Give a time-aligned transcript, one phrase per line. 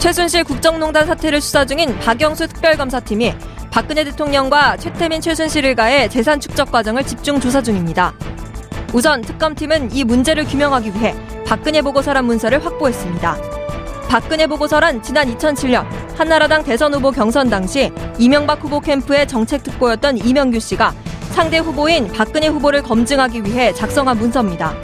[0.00, 3.34] 최순실 국정농단 사태를 수사 중인 박영수 특별검사팀이
[3.70, 8.14] 박근혜 대통령과 최태민 최순실 일가의 재산 축적 과정을 집중 조사 중입니다.
[8.94, 11.14] 우선 특검팀은 이 문제를 규명하기 위해
[11.46, 13.36] 박근혜 보고서란 문서를 확보했습니다.
[14.08, 15.86] 박근혜 보고서란 지난 2007년
[16.16, 20.94] 한나라당 대선 후보 경선 당시 이명박 후보 캠프의 정책 특보였던 이명규 씨가
[21.32, 24.74] 상대 후보인 박근혜 후보를 검증하기 위해 작성한 문서입니다.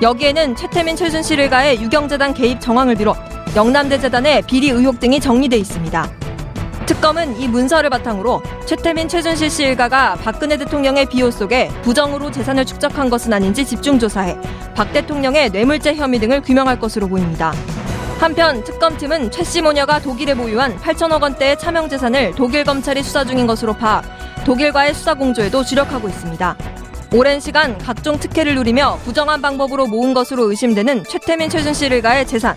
[0.00, 6.10] 여기에는 최태민 최순실 일가의 유경재단 개입 정황을 비롯 영남대 재단의 비리 의혹 등이 정리돼 있습니다.
[6.86, 13.08] 특검은 이 문서를 바탕으로 최태민 최준실 씨 일가가 박근혜 대통령의 비호 속에 부정으로 재산을 축적한
[13.08, 14.36] 것은 아닌지 집중 조사해
[14.74, 17.54] 박 대통령의 뇌물죄 혐의 등을 규명할 것으로 보입니다.
[18.18, 23.46] 한편 특검팀은 최 씨 모녀가 독일에 보유한 8천억 원대의 차명 재산을 독일 검찰이 수사 중인
[23.46, 24.04] 것으로 파악,
[24.44, 26.56] 독일과의 수사 공조에도 주력하고 있습니다.
[27.14, 32.56] 오랜 시간 각종 특혜를 누리며 부정한 방법으로 모은 것으로 의심되는 최태민 최준실 일가의 재산,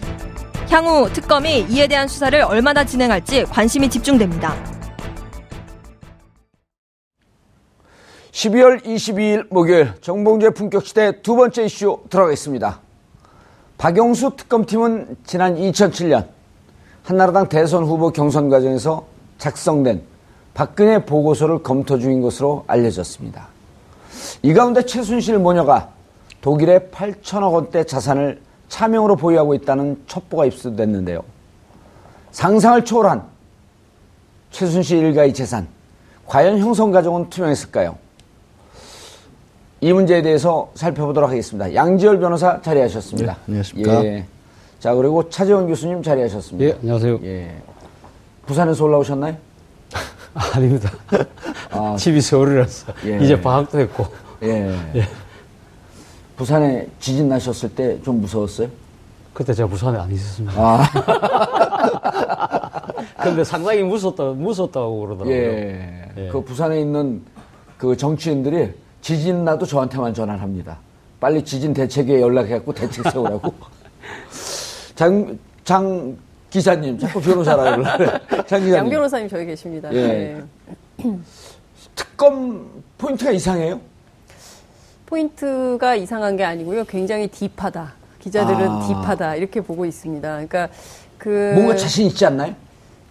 [0.69, 4.53] 향후 특검이 이에 대한 수사를 얼마나 진행할지 관심이 집중됩니다.
[8.31, 12.81] 12월 22일 목요일 정봉재 품격시대 두 번째 이슈 들어가겠습니다.
[13.77, 16.27] 박영수 특검팀은 지난 2007년
[17.03, 19.05] 한나라당 대선 후보 경선 과정에서
[19.37, 20.03] 작성된
[20.53, 23.47] 박근혜 보고서를 검토 중인 것으로 알려졌습니다.
[24.41, 25.89] 이 가운데 최순실 모녀가
[26.41, 31.23] 독일의 8천억 원대 자산을 차명으로 보유하고 있다는 첩보가 입수됐는데요.
[32.31, 33.23] 상상을 초월한
[34.51, 35.67] 최순실 일가의 재산,
[36.25, 37.97] 과연 형성 과정은 투명했을까요?
[39.79, 41.73] 이 문제에 대해서 살펴보도록 하겠습니다.
[41.73, 43.33] 양지열 변호사 자리하셨습니다.
[43.33, 44.03] 네, 안녕하십니까.
[44.05, 44.25] 예.
[44.79, 46.65] 자, 그리고 차재원 교수님 자리하셨습니다.
[46.65, 47.19] 예, 안녕하세요.
[47.23, 47.55] 예.
[48.45, 49.35] 부산에서 올라오셨나요?
[50.33, 50.91] 아닙니다.
[51.69, 51.95] 아.
[51.97, 53.19] 집이 서울이라서 예.
[53.19, 54.07] 이제 방학도 했고.
[54.43, 54.75] 예.
[54.95, 55.07] 예.
[56.47, 58.69] 부산에 지진 나셨을 때 좀 무서웠어요?
[59.33, 60.53] 그때 제가 부산에 안 있었습니다.
[60.57, 60.83] 아.
[63.21, 65.35] 근데 상당히 무섭다, 무섭다고 그러더라고요.
[65.35, 66.09] 예.
[66.17, 66.29] 예.
[66.29, 67.21] 그 부산에 있는
[67.77, 70.77] 그 정치인들이 지진 나도 저한테만 전화를 합니다.
[71.19, 73.53] 빨리 지진 대책에 연락해갖고 대책 세우라고.
[74.95, 76.17] 장, 장
[76.49, 78.19] 기사님, 자꾸 변호사라고 그래.
[78.47, 78.75] 장 기사님.
[78.75, 79.93] 양 변호사님 저기 계십니다.
[79.93, 80.41] 예.
[80.97, 81.17] 네.
[81.95, 82.65] 특검
[82.97, 83.79] 포인트가 이상해요?
[85.07, 86.83] 포인트가 이상한 게 아니고요.
[86.83, 87.93] 굉장히 deep하다.
[88.19, 88.87] 기자들은 아.
[88.87, 89.35] deep하다.
[89.35, 90.29] 이렇게 보고 있습니다.
[90.29, 90.69] 그러니까
[91.17, 92.53] 그 뭔가 자신 있지 않나요?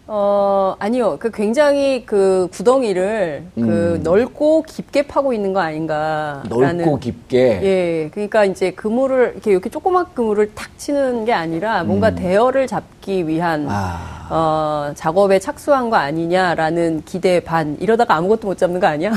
[0.09, 1.17] 어, 아니요.
[1.19, 6.51] 그 굉장히 그 구덩이를 그 넓고 깊게 파고 있는 거 아닌가라는.
[6.53, 6.77] 음.
[6.79, 7.61] 넓고 깊게.
[7.63, 8.11] 예.
[8.13, 13.63] 그러니까 이제 그물을 이렇게 이렇게 조그만 그물을 탁 치는 게 아니라 뭔가 대어를 잡기 위한
[13.63, 13.69] 음.
[13.69, 14.17] 아.
[14.29, 17.77] 어, 작업에 착수한 거 아니냐라는 기대 반.
[17.81, 19.13] 이러다가 아무것도 못 잡는 거 아니야?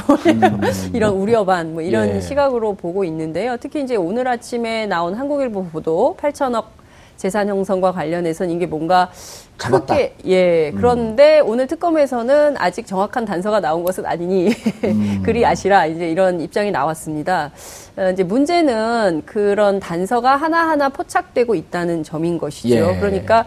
[0.94, 1.74] 이런 우려 반.
[1.74, 2.16] 뭐 이런 음.
[2.16, 2.22] 예.
[2.22, 3.58] 시각으로 보고 있는데요.
[3.60, 6.78] 특히 이제 오늘 아침에 나온 한국일보 보도 8천억
[7.19, 9.12] 재산 형성과 관련해서는 이게 뭔가
[9.57, 9.94] 잡았다.
[9.94, 14.52] 크게 예 그런데 오늘 특검에서는 아직 정확한 단서가 나온 것은 아니니
[15.22, 17.52] 그리 아시라 이제 이런 입장이 나왔습니다.
[17.97, 22.75] 어, 이제 문제는 그런 단서가 하나하나 포착되고 있다는 점인 것이죠.
[22.75, 23.00] 예.
[23.00, 23.44] 그러니까 어,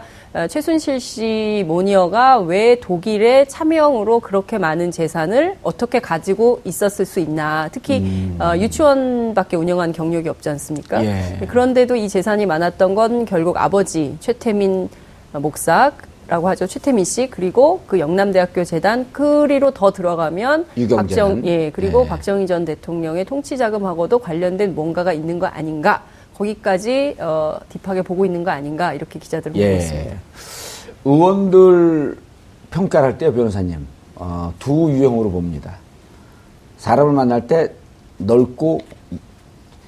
[0.49, 7.69] 최순실 씨 모니어가 왜 독일의 차명으로 그렇게 많은 재산을 어떻게 가지고 있었을 수 있나.
[7.71, 11.05] 특히 어, 유치원밖에 운영한 경력이 없지 않습니까?
[11.05, 11.45] 예.
[11.47, 14.89] 그런데도 이 재산이 많았던 건 결국 아버지 최태민
[15.33, 15.91] 목사
[16.27, 16.65] 라고 하죠.
[16.65, 20.97] 최태민 씨 그리고 그 영남대학교 재단 그리로 더 들어가면 유경재단.
[20.97, 22.07] 박정 예 그리고 네.
[22.07, 26.03] 박정희 전 대통령의 통치 자금하고도 관련된 뭔가가 있는 거 아닌가
[26.37, 30.09] 거기까지 어, 딥하게 보고 있는 거 아닌가 이렇게 기자들 보고 있습니다.
[30.11, 30.17] 예.
[31.05, 32.17] 의원들
[32.71, 33.85] 평가를 할 때요, 변호사님.
[34.15, 35.75] 어, 두 유형으로 봅니다.
[36.77, 37.71] 사람을 만날 때
[38.17, 38.79] 넓고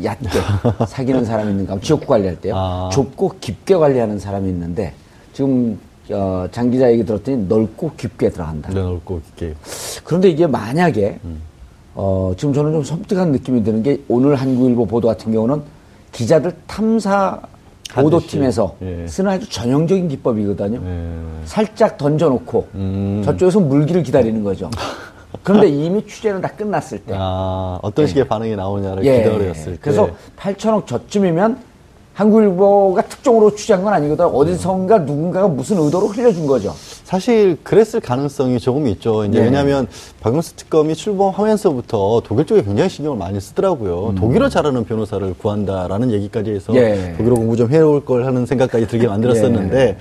[0.03, 0.27] 얕게
[0.88, 2.53] 사귀는 사람이 있는가 지역구 관리할 때요.
[2.56, 2.89] 아.
[2.91, 4.94] 좁고 깊게 관리하는 사람이 있는데
[5.33, 5.80] 지금
[6.12, 8.69] 어, 장 기자 얘기 들었더니 넓고 깊게 들어간다.
[8.74, 9.56] 내놓고 이렇게
[10.03, 11.19] 그런데 이게 만약에
[11.95, 15.62] 어, 지금 저는 좀 섬뜩한 느낌이 드는 게 오늘 한국일보 보도 같은 경우는
[16.15, 17.41] 기자들 탐사
[17.94, 19.06] 보도팀에서 예.
[19.07, 20.81] 쓰는 아주 전형적인 기법이거든요.
[20.83, 21.45] 예.
[21.45, 23.21] 살짝 던져놓고 음.
[23.23, 24.71] 저쪽에서 물기를 기다리는 거죠.
[25.44, 27.13] 그런데 이미 취재는 다 끝났을 때.
[27.17, 29.23] 아 어떤 식의 반응이 나오냐를 예.
[29.23, 31.59] 기다렸을 때 그래서 8천억 저쯤이면
[32.15, 34.25] 한국일보가 특종으로 취재한 건 아니거든.
[34.25, 36.73] 어디선가 누군가가 무슨 의도로 흘려준 거죠.
[37.03, 39.25] 사실 그랬을 가능성이 조금 있죠.
[39.25, 39.45] 이제 네.
[39.45, 39.85] 왜냐하면
[40.21, 44.15] 박영수 특검이 출범하면서부터 독일 쪽에 굉장히 신경을 많이 쓰더라고요.
[44.17, 46.77] 독일어 잘하는 변호사를 구한다라는 얘기까지 해서 음.
[46.77, 47.15] 예.
[47.17, 49.97] 독일어 공부 좀 해올 걸 하는 생각까지 들게 만들었었는데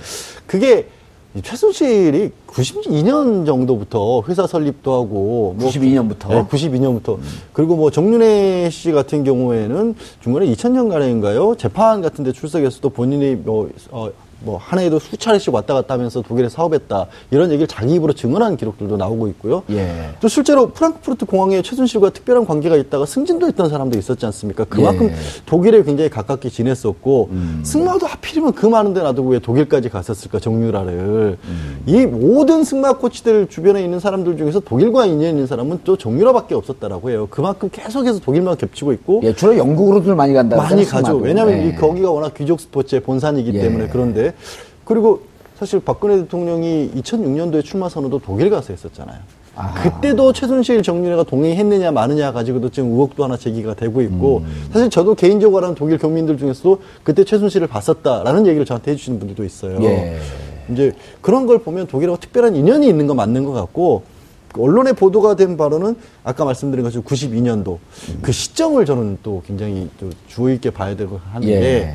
[0.47, 0.94] 그게 이
[1.41, 6.29] 최순실이 92년 정도부터 회사 설립도 하고 뭐 92년 부터?
[6.29, 7.17] 네, 92년부터
[7.51, 14.09] 그리고 뭐 정윤혜 씨 같은 경우에는 중간에 2000년간인가요 재판 같은 데 출석해서도 본인이 뭐 어,
[14.45, 18.97] 뭐 한 해에도 수차례씩 왔다 갔다 하면서 독일에 사업했다 이런 얘기를 자기 입으로 증언한 기록들도
[18.97, 19.63] 나오고 있고요.
[19.71, 20.09] 예.
[20.19, 24.65] 또 실제로 프랑크푸르트 공항에 최순실과 특별한 관계가 있다가 승진도 했던 사람도 있었지 않습니까?
[24.65, 25.09] 그만큼 예.
[25.11, 25.15] 음.
[25.45, 27.29] 독일에 굉장히 가깝게 지냈었고
[27.63, 31.79] 승마도 하필이면 그 많은데 놔두고 왜 독일까지 갔었을까 정유라를 음.
[31.85, 37.09] 이 모든 승마 코치들 주변에 있는 사람들 중에서 독일과 인연 있는 사람은 또 정유라밖에 없었다라고
[37.09, 37.27] 해요.
[37.29, 40.57] 그만큼 계속해서 독일만 겹치고 있고 예, 주로 영국으로들 많이 간다.
[40.57, 41.17] 많이 가죠.
[41.17, 41.67] 왜냐하면 예.
[41.67, 43.61] 이 거기가 워낙 귀족 스포츠의 본산이기 예.
[43.61, 44.33] 때문에 그런데
[44.83, 45.21] 그리고
[45.57, 49.19] 사실 박근혜 대통령이 2006년도에 출마 선언도 독일 가서 했었잖아요.
[49.81, 54.69] 그때도 최순실 정윤회가 동의했느냐 마느냐 가지고도 지금 의혹도 하나 제기가 되고 있고 음.
[54.73, 59.81] 사실 저도 개인적으로 아는 독일 교민들 중에서도 그때 최순실을 봤었다라는 얘기를 저한테 해주시는 분들도 있어요.
[59.83, 60.19] 예.
[60.69, 60.91] 이제
[61.21, 64.03] 그런 걸 보면 독일하고 특별한 인연이 있는 건 맞는 것 같고
[64.51, 67.77] 그 언론에 보도가 된 바로는 아까 말씀드린 것처럼 92년도
[68.21, 71.59] 그 시점을 저는 또 굉장히 또 주의 있게 봐야 되고 하는 예.
[71.59, 71.93] 게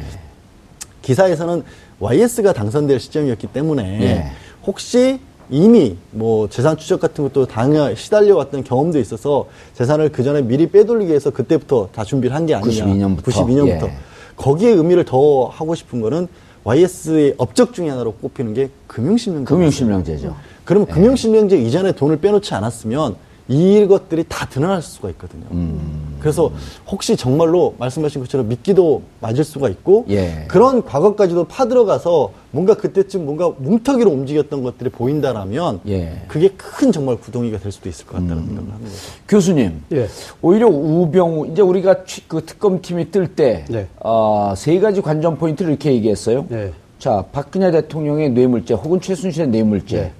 [1.02, 1.62] 기사에서는
[2.00, 4.24] YS가 당선될 시점이었기 때문에 예.
[4.66, 5.20] 혹시
[5.50, 10.70] 이미 뭐 재산 추적 같은 것도 당연 시달려 왔던 경험도 있어서 재산을 그 전에 미리
[10.70, 12.84] 빼돌리기 위해서 그때부터 다 준비를 한 게 아니냐.
[12.84, 13.30] 92 년부터.
[13.30, 13.84] 92년부터.
[13.86, 13.94] 예.
[14.36, 16.28] 거기에 의미를 더 하고 싶은 거는
[16.64, 19.48] YS의 업적 중에 하나로 꼽히는 게 금융실명제.
[19.52, 20.36] 금융실명제죠.
[20.64, 23.16] 그럼 금융실명제 이전에 돈을 빼놓지 않았으면
[23.48, 25.44] 이것들이 다 드러날 수가 있거든요.
[25.50, 25.99] 음.
[26.20, 26.50] 그래서
[26.88, 30.44] 혹시 정말로 말씀하신 것처럼 미끼도 맞을 수가 있고 예.
[30.48, 36.02] 그런 과거까지도 파들어가서 뭔가 그때쯤 뭔가 뭉터기로 움직였던 것들이 보인다라면 예.
[36.02, 36.22] 음.
[36.28, 38.92] 그게 큰 정말 구덩이가 될 수도 있을 것 같다는 생각을 합니다.
[39.28, 40.08] 교수님, 예.
[40.42, 43.86] 오히려 우병우 이제 우리가 취- 그 특검팀이 뜰때 네.
[44.00, 46.46] 어, 세 가지 관전 포인트를 이렇게 얘기했어요.
[46.48, 46.72] 네.
[46.98, 49.96] 자, 박근혜 대통령의 뇌물죄 혹은 최순실의 뇌물죄.
[49.96, 50.12] 네.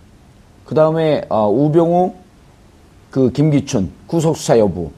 [0.65, 2.15] 그 다음에 어, 우병우,
[3.11, 4.91] 그 김기춘 구속 수사 여부.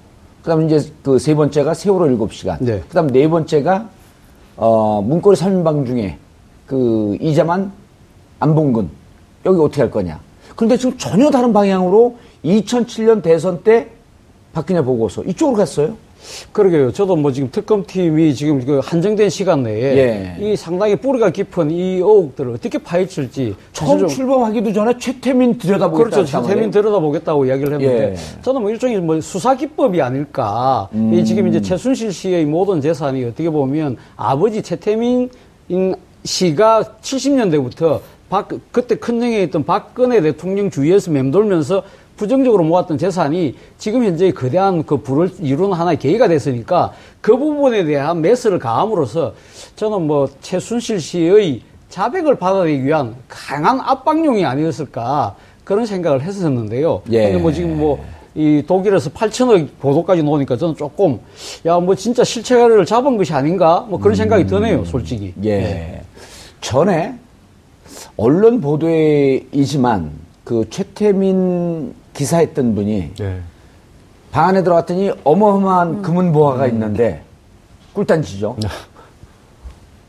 [0.43, 2.59] 그다음에 이제 그 세 번째가 세월호 일곱 시간.
[2.61, 2.81] 네.
[2.89, 3.89] 그다음 네 번째가
[4.57, 6.19] 어, 문고리 3인방 중에
[6.67, 7.73] 그 이자만
[8.41, 8.89] 안봉근
[9.47, 10.21] 여기 어떻게 할 거냐.
[10.57, 13.89] 그런데 지금 전혀 다른 방향으로 2007년 대선 때
[14.53, 15.97] 박근혜 보고서 이쪽으로 갔어요.
[16.53, 16.93] 그러게요.
[16.93, 20.37] 저도 뭐 지금 특검팀이 지금 그 한정된 시간 내에 예.
[20.41, 26.11] 이 상당히 뿌리가 깊은 이 의혹들을 어떻게 파헤칠지 처음 출범하기도 전에 최태민 들여다보겠다.
[26.11, 26.25] 그렇죠.
[26.25, 28.43] 최태민 들여다보겠다고 이야기를 했는데 예.
[28.43, 30.89] 저는 뭐 일종의 뭐 수사 기법이 아닐까.
[31.13, 35.31] 이 지금 이제 최순실 씨의 모든 재산이 어떻게 보면 아버지 최태민
[36.25, 41.83] 씨가 70년대부터 박, 그때 큰형에 있던 박근혜 대통령 주위에서 맴돌면서
[42.17, 48.21] 부정적으로 모았던 재산이 지금 현재 거대한 그 부를 이루는 하나의 계기가 됐으니까 그 부분에 대한
[48.21, 49.35] 매스를 가함으로써
[49.77, 57.03] 저는 뭐 최순실 씨의 자백을 받아내기 위한 강한 압박용이 아니었을까 그런 생각을 했었는데요.
[57.11, 57.25] 예.
[57.25, 61.21] 근데 뭐 지금 뭐 이 독일에서 8천억 보도까지 나오니까 저는 조금
[61.67, 65.35] 야 뭐 진짜 실체를 잡은 것이 아닌가 뭐 그런 생각이 드네요, 솔직히.
[65.45, 66.03] 예.
[66.61, 67.15] 전에
[68.17, 70.13] 언론 보도이지만
[70.45, 73.41] 그 최태민 기사했던 분이 네.
[74.31, 77.23] 방 안에 들어갔더니 어마어마한 금은 보화가 있는데
[77.93, 78.57] 꿀단지죠.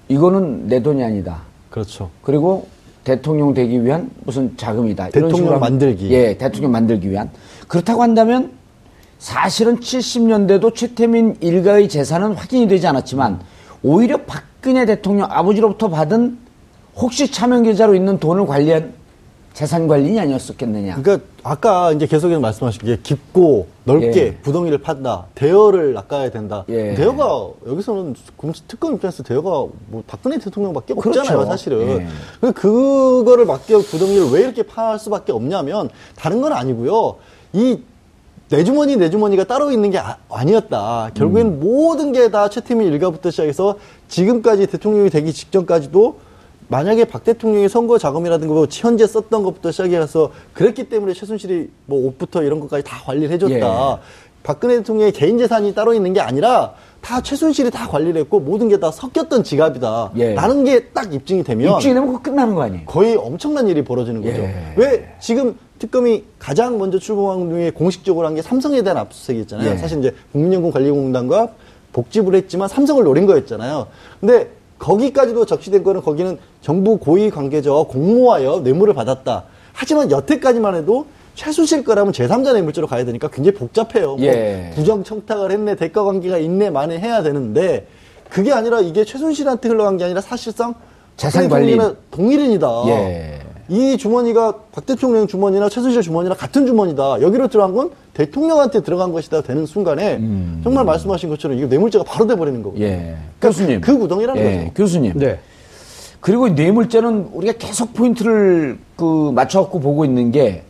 [0.08, 1.42] 이거는 내 돈이 아니다.
[1.70, 2.10] 그렇죠.
[2.22, 2.68] 그리고
[3.04, 5.10] 대통령 되기 위한 무슨 자금이다.
[5.10, 6.12] 대통령 만들기.
[6.12, 7.30] 예, 대통령 만들기 위한.
[7.68, 8.52] 그렇다고 한다면
[9.20, 13.42] 사실은 70년대도 최태민 일가의 재산은 확인이 되지 않았지만
[13.82, 16.38] 오히려 박근혜 대통령 아버지로부터 받은
[16.96, 18.94] 혹시 차명 계좌로 있는 돈을 관리한
[19.54, 20.96] 재산 관리인이 아니었었겠느냐.
[21.02, 24.36] 그러니까 아까 이제 계속해서 말씀하신 게 깊고 넓게 예.
[24.38, 25.28] 부덩이를 판다.
[25.36, 26.66] 대여를 낚아야 된다.
[26.70, 26.96] 예.
[26.96, 29.50] 대여가 여기서는 금- 특검 입장에서 대여가
[29.90, 31.20] 뭐 박근혜 대통령밖에 그렇죠.
[31.20, 31.88] 없잖아요, 사실은.
[31.88, 32.08] 예.
[32.42, 37.16] 그 그거를 맡겨 부덩이를 왜 이렇게 팔 수밖에 없냐면 다른 건 아니고요.
[37.54, 37.80] 이
[38.50, 41.60] 내 주머니 내 주머니가 따로 있는 게 아, 니었다 결국엔 음.
[41.60, 43.78] 모든 게 다 최태민 일가부터 시작해서
[44.10, 46.18] 지금까지 대통령이 되기 직전까지도
[46.74, 52.42] 만약에 박 대통령이 선거 자금이라든가 뭐 현재 썼던 것부터 시작해서 그랬기 때문에 최순실이 뭐 옷부터
[52.42, 53.54] 이런 것까지 다 관리를 해줬다.
[53.54, 54.34] 예.
[54.42, 58.78] 박근혜 대통령의 개인 재산이 따로 있는 게 아니라 다 최순실이 다 관리를 했고 모든 게
[58.78, 60.14] 다 섞였던 지갑이다.
[60.18, 60.34] 예.
[60.34, 62.86] 라는 게 딱 입증이 되면 입증이 되면 끝나는 거 아니에요?
[62.88, 64.42] 거의 엄청난 일이 벌어지는 거죠.
[64.42, 64.74] 예.
[64.76, 69.70] 왜 지금 특검이 가장 먼저 출범한 중에 공식적으로 한 게 삼성에 대한 압수수색이었잖아요.
[69.74, 69.78] 예.
[69.78, 71.50] 사실 이제 국민연금 관리공단과
[71.94, 73.86] 복지부를 했지만 삼성을 노린 거였잖아요.
[74.20, 74.50] 근데
[74.80, 79.44] 거기까지도 적시된 거는 거기는 정부 고위 관계자와 공모하여 뇌물을 받았다.
[79.74, 84.16] 하지만 여태까지만 해도 최순실 거라면 제3자 뇌물죄로 가야 되니까 굉장히 복잡해요.
[84.16, 84.72] 뭐 예.
[84.76, 87.88] 부정 청탁을 했네, 대가 관계가 있네, 만에 해야 되는데
[88.30, 90.76] 그게 아니라 이게 최순실한테 흘러간 게 아니라 사실상
[91.18, 91.78] 재산 관리.
[92.12, 92.84] 동일인이다.
[92.88, 93.40] 예.
[93.70, 97.22] 이 주머니가 박 대통령 주머니나 최순실 주머니랑 같은 주머니다.
[97.22, 100.20] 여기로 들어간 건 대통령한테 들어간 것이다 되는 순간에
[100.64, 102.86] 정말 말씀하신 것처럼 이게 뇌물죄가 바로 돼버리는 거거든요.
[102.86, 102.96] 예.
[102.98, 103.82] 그러니까 교수님.
[103.82, 104.74] 그 구덩이라는 예, 거죠.
[104.74, 105.14] 교수님.
[105.16, 105.40] 네.
[106.20, 110.64] 그리고 뇌물죄는 우리가 계속 포인트를 그 맞춰갖고 보고 있는 게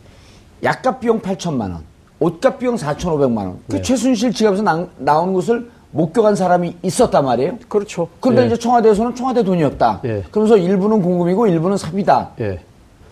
[0.62, 1.82] 약값 비용 8천만 원,
[2.18, 3.58] 옷값 비용 4,500만 원.
[3.68, 3.82] 그 네.
[3.82, 7.58] 최순실 지갑에서 나, 나오는 것을 목격한 사람이 있었단 말이에요.
[7.68, 8.08] 그렇죠.
[8.18, 8.46] 그런데 예.
[8.46, 10.00] 이제 청와대에서는 청와대 돈이었다.
[10.04, 10.24] 예.
[10.30, 12.30] 그러면서 일부는 공금이고 일부는 삽이다.
[12.40, 12.60] 예.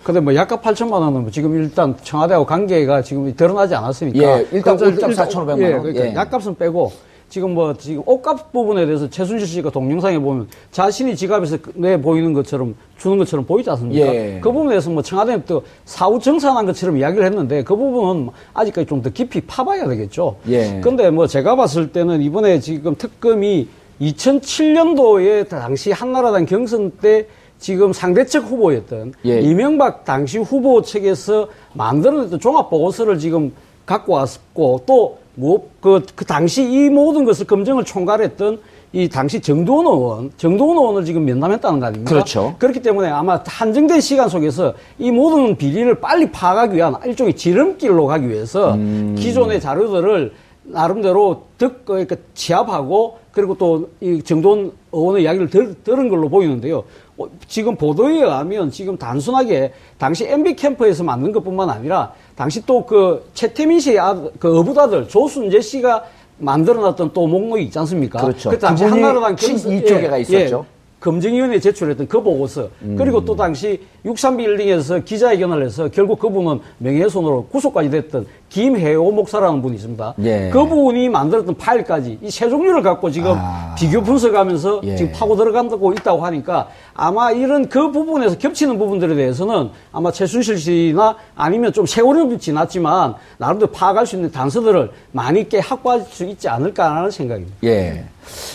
[0.03, 4.19] 근데 뭐 약값 8천만 원은 뭐 지금 일단 청와대하고 관계가 지금 드러나지 않았으니까.
[4.19, 5.83] 예, 일단 일단 4,500만 예, 원.
[5.83, 6.15] 그러니까 예.
[6.15, 6.93] 약값은 빼고
[7.29, 12.75] 지금 뭐 지금 옷값 부분에 대해서 최순실 씨가 동영상에 보면 자신이 지갑에서 내 보이는 것처럼
[12.99, 14.07] 주는 것처럼 보이지 않습니까?
[14.07, 14.39] 예.
[14.43, 19.03] 그 부분에 대해서 뭐 청와대는 또 사후 정산한 것처럼 이야기를 했는데 그 부분은 아직까지 좀
[19.03, 20.37] 더 깊이 파봐야 되겠죠.
[20.49, 20.81] 예.
[20.83, 23.69] 근데 뭐 제가 봤을 때는 이번에 지금 특검이
[24.01, 27.27] 2007년도에 당시 한나라당 경선 때
[27.63, 29.41] 지금 상대측 후보였던 예.
[29.41, 33.53] 이명박 당시 후보 측에서 만들어냈던 종합 보고서를 지금
[33.87, 38.59] 갖고 왔고 또 뭐, 그, 그 당시 이 모든 것을 검증을 총괄했던
[38.93, 42.11] 이 당시 정두원 의원, 정두원 의원을 지금 면담했다는 거 아닙니까?
[42.11, 42.57] 그렇죠.
[42.59, 48.29] 그렇기 때문에 아마 한정된 시간 속에서 이 모든 비리를 빨리 파악하기 위한 일종의 지름길로 가기
[48.29, 49.15] 위해서 음.
[49.17, 50.33] 기존의 자료들을
[50.65, 56.85] 나름대로 듣, 그러니까 취합하고 그리고 또 이 정도원 의원의 이야기를 들, 들은 걸로 보이는데요.
[57.23, 62.85] 어, 지금 보도에 의하면 지금 단순하게 당시 MB 캠프에서 만든 것 뿐만 아니라 당시 또
[62.85, 66.05] 그 최태민 씨의 아들, 그 어부다들 조순재 씨가
[66.39, 68.21] 만들어놨던 또 목록이 있지 않습니까?
[68.21, 68.51] 그렇죠.
[68.51, 70.67] 그 당시 한나라당 친 경선- 이쪽에가 있었죠.
[71.03, 72.95] 검증위원회에 제출했던 그 보고서 음.
[72.97, 80.15] 그리고 또 당시 63빌딩에서 기자회견을 해서 결국 그분은 명예훼손으로 구속까지 됐던 김혜호 목사라는 분이 있습니다.
[80.23, 80.51] 예.
[80.53, 83.75] 그분이 만들었던 파일까지 이 세 종류를 갖고 지금 아.
[83.79, 84.97] 비교 분석하면서 예.
[84.97, 91.17] 지금 파고 들어간다고 있다고 하니까 아마 이런 그 부분에서 겹치는 부분들에 대해서는 아마 최순실 씨나
[91.37, 96.49] 아니면 좀 세월이 좀 지났지만 나름대로 파악할 수 있는 단서들을 많이 있게 확보할 수 있지
[96.49, 97.57] 않을까라는 생각입니다.
[97.65, 98.05] 예.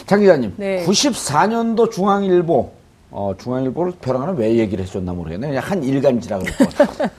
[0.06, 0.86] 장 기자님, 네.
[0.86, 2.72] 94년도 중앙일보,
[3.12, 5.48] 어, 중앙일보를 벼랑하는 왜 얘기를 해줬나 모르겠네.
[5.48, 7.10] 그냥 한 일간지라 그럴 것 같아.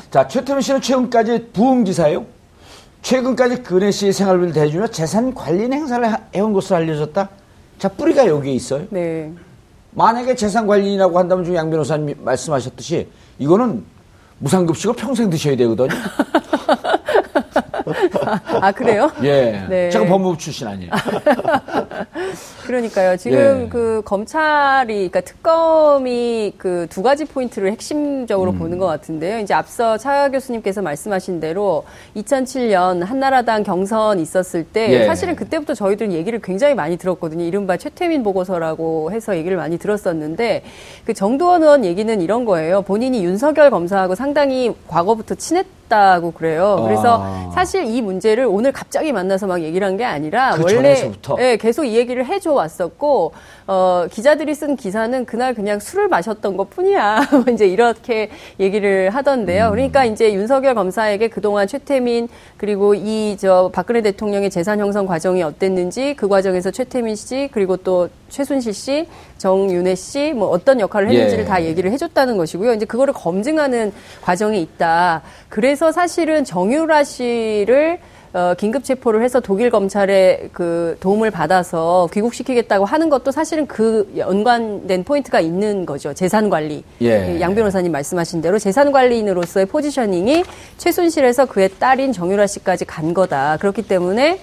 [0.10, 2.24] 자, 최태민 씨는 최근까지 부음기사예요.
[3.02, 7.28] 최근까지 근혜 씨의 생활비를 대주며 재산 관리 행사를 하- 해온 것으로 알려졌다.
[7.78, 8.84] 자, 뿌리가 여기에 있어요.
[8.90, 9.32] 네.
[9.92, 13.84] 만약에 재산 관리인이라고 한다면 지금 양 변호사님 말씀하셨듯이 이거는
[14.38, 15.88] 무상급식을 평생 드셔야 되거든요.
[18.60, 19.10] 아, 그래요?
[19.22, 19.64] 예.
[19.68, 19.90] 네.
[19.90, 20.90] 제가 법무부 출신 아니에요.
[22.66, 23.16] 그러니까요.
[23.16, 23.68] 지금 예.
[23.68, 29.38] 그 검찰이, 그러니까 특검이 그 두 가지 포인트를 핵심적으로 보는 것 같은데요.
[29.38, 31.84] 이제 앞서 차 교수님께서 말씀하신 대로
[32.16, 35.06] 2007년 한나라당 경선 있었을 때 예.
[35.06, 37.44] 사실은 그때부터 저희들 얘기를 굉장히 많이 들었거든요.
[37.44, 40.62] 이른바 최태민 보고서라고 해서 얘기를 많이 들었었는데
[41.04, 42.82] 그 정도원 의원 얘기는 이런 거예요.
[42.82, 46.80] 본인이 윤석열 검사하고 상당히 과거부터 친했 다고 그래요.
[46.86, 47.50] 그래서 아.
[47.52, 51.36] 사실 이 문제를 오늘 갑자기 만나서 막 얘기를 한 게 아니라 그 원래 전에서부터?
[51.40, 53.32] 예, 계속 이 얘기를 해줘 왔었고,
[53.66, 57.20] 어, 기자들이 쓴 기사는 그날 그냥 술을 마셨던 것 뿐이야.
[57.52, 58.30] 이제 이렇게
[58.60, 59.66] 얘기를 하던데요.
[59.66, 59.70] 음.
[59.72, 66.14] 그러니까 이제 윤석열 검사에게 그동안 최태민, 그리고 이, 저, 박근혜 대통령의 재산 형성 과정이 어땠는지,
[66.14, 69.06] 그 과정에서 최태민 씨, 그리고 또 최순실 씨,
[69.40, 71.48] 정윤혜 씨, 뭐 어떤 역할을 했는지를 예.
[71.48, 72.74] 다 얘기를 해줬다는 것이고요.
[72.74, 75.22] 이제 그거를 검증하는 과정이 있다.
[75.48, 77.98] 그래서 사실은 정유라 씨를
[78.32, 85.02] 어, 긴급 체포를 해서 독일 검찰의 그 도움을 받아서 귀국시키겠다고 하는 것도 사실은 그 연관된
[85.04, 86.12] 포인트가 있는 거죠.
[86.14, 86.84] 재산 관리.
[87.02, 87.40] 예.
[87.40, 90.44] 양 변호사님 말씀하신 대로 재산 관리인으로서의 포지셔닝이
[90.78, 93.56] 최순실에서 그의 딸인 정유라 씨까지 간 거다.
[93.56, 94.38] 그렇기 때문에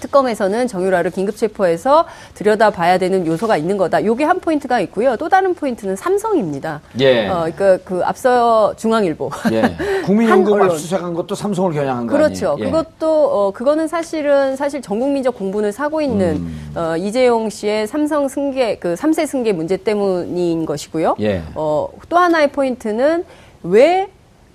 [0.00, 4.04] 특검에서는 정유라를 긴급 체포해서 들여다봐야 되는 요소가 있는 거다.
[4.04, 5.16] 요게 한 포인트가 있고요.
[5.16, 6.80] 또 다른 포인트는 삼성입니다.
[7.00, 7.28] 예.
[7.28, 9.30] 어, 그러니까 그 앞서 중앙일보.
[9.52, 9.76] 예.
[10.04, 10.70] 국민연금 한 언론.
[10.70, 12.52] 압수수색한 것도 삼성을 겨냥한 거 그렇죠.
[12.52, 12.66] 아니에요?
[12.66, 12.70] 예.
[12.70, 16.72] 그것도 어 그거는 사실은 사실 전 국민적 공분을 사고 있는 음.
[16.74, 21.16] 어 이재용 씨의 삼성 승계 그 3세 승계 문제 때문인 것이고요.
[21.20, 21.42] 예.
[21.54, 23.24] 어 또 하나의 포인트는
[23.62, 24.08] 왜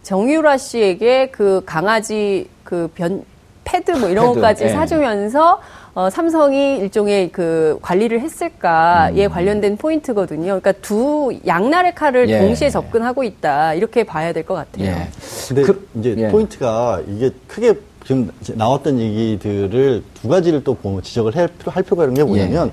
[0.03, 3.23] 정유라 씨에게 그 강아지 그 변
[3.65, 4.69] 패드 뭐 이런 패드, 것까지 예.
[4.69, 5.59] 사주면서
[5.95, 9.29] 어, 삼성이 일종의 그 관리를 했을까에 음.
[9.29, 10.59] 관련된 포인트거든요.
[10.59, 12.39] 그러니까 두 양날의 칼을 예.
[12.39, 14.85] 동시에 접근하고 있다 이렇게 봐야 될 것 같아요.
[14.87, 15.07] 예.
[15.47, 16.27] 근데 그- 이제 예.
[16.29, 17.73] 포인트가 이게 크게
[18.05, 22.67] 지금 나왔던 얘기들을 두 가지를 또 보면 지적을 할, 필요, 할 필요가 있는 게 뭐냐면
[22.67, 22.71] 예.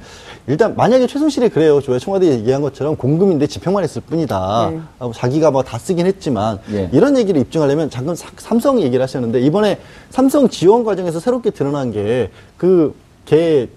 [0.49, 1.81] 일단 만약에 최순실이 그래요.
[1.81, 4.71] 저 청와대 얘기한 것처럼 공금인데 집행만 했을 뿐이다.
[4.73, 4.81] 네.
[4.99, 6.89] 하고 자기가 뭐 다 쓰긴 했지만 예.
[6.93, 9.79] 이런 얘기를 입증하려면 잠깐 사- 삼성 얘기를 하셨는데 이번에
[10.11, 13.69] 삼성 지원 과정에서 새롭게 드러난 게그개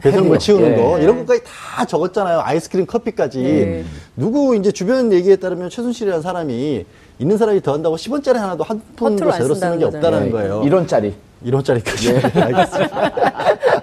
[0.00, 0.38] 배설물.
[0.38, 0.76] 치우는 예.
[0.76, 2.40] 거 이런 것까지 다 적었잖아요.
[2.42, 3.38] 아이스크림 커피까지.
[3.42, 3.84] 네.
[4.16, 6.84] 누구 이제 주변 얘기에 따르면 최순실이라는 사람이
[7.18, 10.30] 있는 사람이 더 한다고 10원짜리 하나도 한 푼도 제대로 쓰는 게 없다는 예.
[10.30, 10.62] 거예요.
[10.62, 11.12] 1원짜리.
[11.46, 12.14] 1원짜리까지.
[12.14, 12.20] 예.
[12.40, 13.12] 알겠습니다.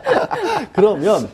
[0.73, 1.29] 그러면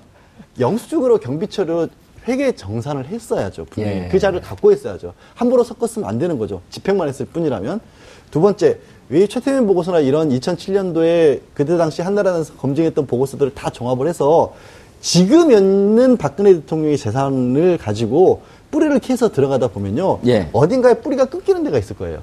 [0.59, 1.89] 영수증으로 경비처를
[2.27, 3.65] 회계 정산을 했어야죠.
[3.69, 3.97] 분명히.
[3.97, 4.07] 예.
[4.09, 5.13] 그 자료를 갖고 있어야죠.
[5.33, 6.61] 함부로 섞었으면 안 되는 거죠.
[6.69, 7.79] 집행만 했을 뿐이라면.
[8.31, 14.53] 두 번째, 왜 최태민 보고서나 이런 2007년도에 그때 당시 한나라에서 검증했던 보고서들을 다 종합을 해서
[14.99, 20.19] 지금 있는 박근혜 대통령의 재산을 가지고 뿌리를 캐서 들어가다 보면요.
[20.25, 20.49] 예.
[20.51, 22.21] 어딘가에 뿌리가 끊기는 데가 있을 거예요.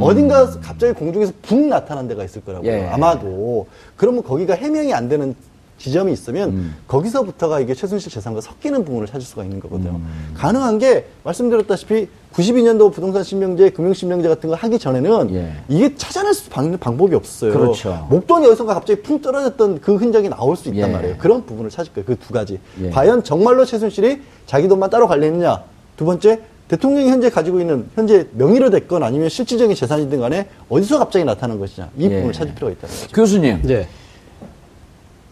[0.00, 2.68] 어딘가 갑자기 공중에서 붕 나타난 데가 있을 거라고요.
[2.68, 2.86] 예.
[2.86, 3.68] 아마도.
[3.96, 5.36] 그러면 거기가 해명이 안 되는
[5.78, 6.74] 지점이 있으면 음.
[6.86, 9.90] 거기서부터가 이게 최순실 재산과 섞이는 부분을 찾을 수가 있는 거거든요.
[9.92, 10.34] 음.
[10.36, 15.52] 가능한 게 말씀드렸다시피 92년도 부동산 신명제, 금융 신명제 같은 거 하기 전에는 예.
[15.68, 17.52] 이게 찾아낼 수 방, 방법이 없어요.
[17.52, 18.06] 그렇죠.
[18.10, 20.92] 목돈이 어디선가 갑자기 풍 떨어졌던 그 흔적이 나올 수 있단 예.
[20.92, 21.16] 말이에요.
[21.18, 22.04] 그런 부분을 찾을 거예요.
[22.06, 22.58] 그 두 가지.
[22.82, 22.90] 예.
[22.90, 25.62] 과연 정말로 최순실이 자기 돈만 따로 관리했느냐?
[25.96, 31.24] 두 번째, 대통령이 현재 가지고 있는 현재 명의로 됐건 아니면 실질적인 재산이든 간에 어디서 갑자기
[31.24, 31.88] 나타난 것이냐?
[31.96, 32.08] 이 예.
[32.10, 33.08] 부분을 찾을 필요가 있다는 거죠.
[33.14, 33.88] 교수님, 네.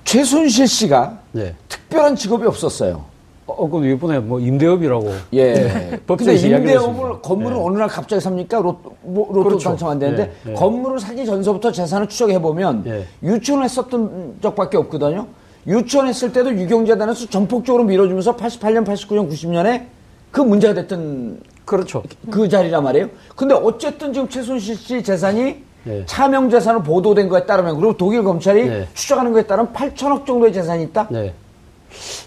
[0.06, 1.54] 최순실 씨가 네.
[1.68, 3.04] 특별한 직업이 없었어요.
[3.44, 5.12] 어, 그 이번에 뭐 임대업이라고.
[5.34, 5.98] 예.
[6.08, 7.22] 이야기를 임대업을.
[7.22, 7.62] 건물을 네.
[7.62, 8.58] 어느 날 갑자기 삽니까?
[8.58, 9.68] 로또, 뭐, 로또 그렇죠.
[9.68, 10.54] 당첨 안 되는데 네, 네.
[10.54, 13.04] 건물을 사기 전서부터 재산을 추적해 보면 네.
[13.22, 15.26] 유치원했었던 적밖에 없거든요.
[15.66, 19.86] 유치원했을 때도 유경재단에서 전폭적으로 밀어주면서 88년, 89년, 90년에
[20.30, 22.04] 그 문제가 됐던 그렇죠.
[22.30, 23.08] 그 자리란 말이에요.
[23.34, 26.02] 근데 어쨌든 지금 최순실 씨 재산이 네.
[26.04, 28.88] 차명 재산으로 보도된 거에 따르면 그리고 독일 검찰이 네.
[28.94, 31.06] 추적하는 거에 따르면 8천억 정도의 재산이 있다.
[31.10, 31.32] 네.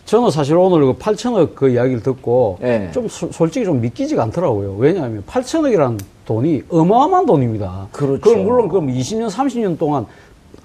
[0.06, 2.90] 저는 사실 오늘 그 8천억 그 이야기를 듣고 네.
[2.94, 4.76] 좀 소- 솔직히 좀 믿기지가 않더라고요.
[4.78, 7.88] 왜냐하면 8천억이라는 돈이 어마어마한 돈입니다.
[7.92, 8.22] 그렇죠.
[8.22, 10.06] 그걸 물론 그럼 20년, 30년 동안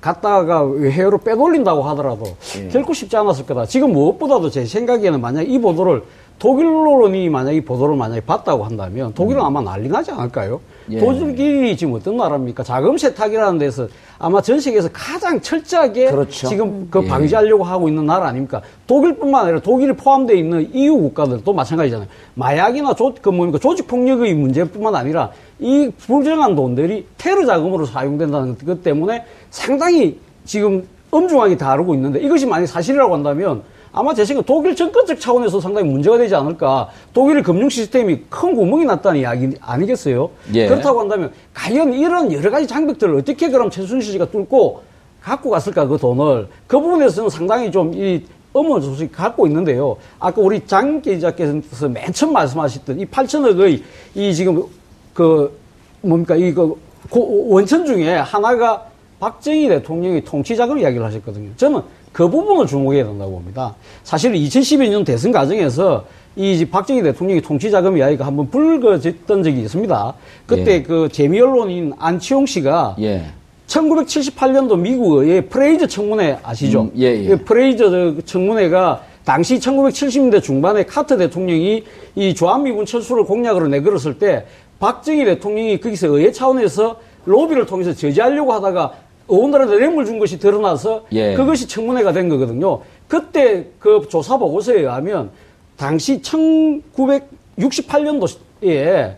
[0.00, 2.24] 갔다가 해외로 빼돌린다고 하더라도
[2.58, 2.68] 예.
[2.68, 3.66] 결코 쉽지 않았을 거다.
[3.66, 6.02] 지금 무엇보다도 제 생각에는 만약 이 보도를
[6.38, 10.60] 독일론이 만약 이 보도를 만약에 봤다고 한다면 독일은 아마 난리 나지 않을까요?
[10.90, 10.98] 예.
[10.98, 12.62] 독일이 지금 어떤 나라입니까?
[12.62, 16.48] 자금 세탁이라는 데서 아마 전 세계에서 가장 철저하게 그렇죠.
[16.48, 17.08] 지금 그 예.
[17.08, 18.60] 방지하려고 하고 있는 나라 아닙니까?
[18.86, 22.08] 독일뿐만 아니라 독일이 포함되어 있는 EU 국가들도 마찬가지잖아요.
[22.34, 23.58] 마약이나 조, 그 뭡니까?
[23.58, 31.56] 조직 폭력의 문제뿐만 아니라 이 불정한 돈들이 테러 자금으로 사용된다는 것 때문에 상당히 지금 엄중하게
[31.56, 33.62] 다루고 있는데 이것이 만약 사실이라고 한다면
[33.94, 36.88] 아마 제 생각 독일 정권적 차원에서 상당히 문제가 되지 않을까.
[37.12, 40.30] 독일의 금융 시스템이 큰 구멍이 났다는 이야기 아니겠어요?
[40.54, 40.66] 예.
[40.66, 44.82] 그렇다고 한다면 과연 이런 여러 가지 장벽들을 어떻게 그럼 최순실 씨가 뚫고
[45.22, 49.96] 갖고 갔을까 그 돈을 그 부분에서는 상당히 좀이 의문 소식 갖고 있는데요.
[50.18, 53.82] 아까 우리 장 기자께서 맨 처음 말씀하셨던 이 8천억의
[54.16, 54.64] 이 지금
[55.12, 55.56] 그
[56.00, 56.76] 뭡니까 이거
[57.10, 58.86] 원천 중에 하나가
[59.20, 61.50] 박정희 대통령의 통치 자금 이야기를 하셨거든요.
[61.56, 61.80] 저는
[62.14, 63.74] 그 부분을 주목해야 된다고 봅니다.
[64.04, 66.04] 사실 2012년 대선 과정에서
[66.36, 70.14] 이 박정희 대통령의 통치 자금 이야기가 한번 불거졌던 적이 있습니다.
[70.46, 70.82] 그때 예.
[70.82, 73.24] 그 재미 언론인 안치홍 씨가 예.
[73.66, 76.82] 1978년도 미국의 프레이저 청문회 아시죠?
[76.82, 77.28] 음, 예, 예.
[77.30, 81.82] 그 프레이저 청문회가 당시 1970년대 중반에 카터 대통령이
[82.14, 84.46] 이 조한미군 철수를 공약으로 내걸었을 때
[84.78, 86.96] 박정희 대통령이 거기서 의회 차원에서
[87.26, 88.92] 로비를 통해서 저지하려고 하다가
[89.28, 91.34] 의원들한테 뇌물 준 것이 드러나서 예.
[91.34, 92.80] 그것이 청문회가 된 거거든요.
[93.08, 95.30] 그때 그 조사 보고서에 의하면
[95.76, 99.14] 당시 1968년도에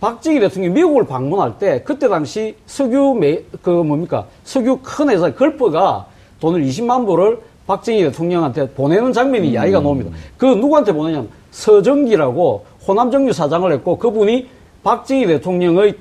[0.00, 6.06] 박정희 대통령이 미국을 방문할 때 그때 당시 석유 매, 그 뭡니까 석유 큰 회사 걸프가
[6.40, 10.10] 돈을 20만 불을 박정희 대통령한테 보내는 장면이 이야기가 나옵니다.
[10.36, 14.46] 그 누구한테 보내냐면 서정기라고 호남정유 사장을 했고 그분이
[14.84, 15.94] 박정희 대통령의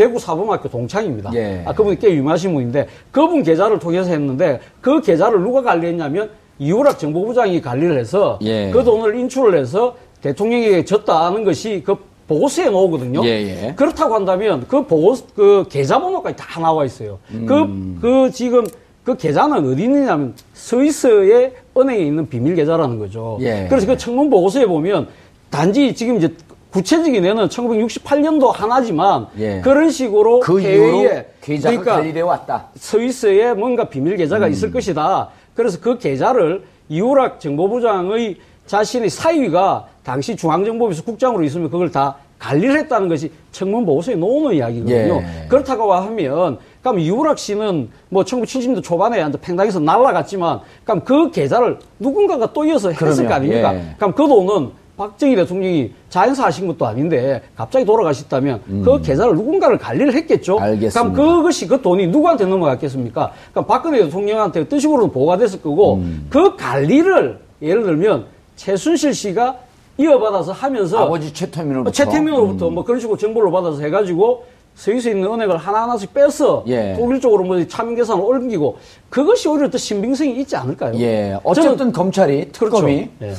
[0.00, 1.30] 대구 사범학교 동창입니다.
[1.34, 1.62] 예.
[1.66, 7.60] 아, 그분이 꽤 유명하신 분인데 그분 계좌를 통해서 했는데 그 계좌를 누가 관리했냐면 이우락 정보부장이
[7.60, 8.70] 관리를 해서 예.
[8.70, 13.22] 그 돈을 인출을 해서 대통령에게 졌다는 것이 그 보고서에 나오거든요.
[13.26, 13.74] 예, 예.
[13.76, 17.18] 그렇다고 한다면 그 보고 그 계좌번호까지 다 나와 있어요.
[17.32, 17.44] 음.
[17.44, 18.66] 그, 그 지금
[19.04, 23.36] 그 계좌는 어디 있느냐면 스위스의 은행에 있는 비밀 계좌라는 거죠.
[23.42, 23.66] 예.
[23.68, 25.08] 그래서 그 청문 보고서에 보면
[25.50, 26.32] 단지 지금 이제
[26.72, 29.60] 구체적인 애는 1968년도 하나지만 예.
[29.60, 32.66] 그런 식으로 그 해외에 계좌가 그러니까 관리되어 왔다.
[32.76, 34.52] 스위스에 뭔가 비밀 계좌가 음.
[34.52, 35.28] 있을 것이다.
[35.54, 43.08] 그래서 그 계좌를 이우락 정보부장의 자신의 사위가 당시 중앙정보부에서 국장으로 있으면 그걸 다 관리를 했다는
[43.08, 45.20] 것이 청문 보고서에 나오는 이야기거든요.
[45.22, 45.46] 예.
[45.48, 52.52] 그렇다고 하면 그럼 이우락 씨는 뭐 1970년대 초반에 완전 팽당해서 날아갔지만 그럼 그 계좌를 누군가가
[52.52, 53.28] 또 이어서 했을 그럼요.
[53.28, 53.74] 거 아닙니까?
[53.74, 53.94] 예.
[53.96, 60.12] 그럼 그 돈은 박정희 대통령이 자연사 하신 것도 아닌데 갑자기 돌아가셨다면 그 계좌를 누군가를 관리를
[60.12, 60.58] 했겠죠.
[60.58, 60.62] 음.
[60.62, 61.12] 알겠습니다.
[61.16, 63.32] 그럼 그것이 그 돈이 누구한테 넘어갔겠습니까?
[63.52, 66.26] 그럼 박근혜 대통령한테 어떤 식으로는 보고가 됐을 거고 음.
[66.28, 69.56] 그 관리를 예를 들면 최순실 씨가
[69.96, 71.92] 이어받아서 하면서 아버지 최태민으로부터.
[71.92, 76.94] 최태민으로부터 뭐 그런 식으로 정보를 받아서 해가지고 스위스에 있는 은행을 하나하나씩 빼서 예.
[76.98, 80.94] 독일 쪽으로 뭐 참여 계산을 옮기고 그것이 오히려 더 신빙성이 있지 않을까요?
[81.00, 81.38] 예.
[81.42, 82.76] 어쨌든 검찰이, 그렇죠.
[82.76, 83.32] 특검이 예.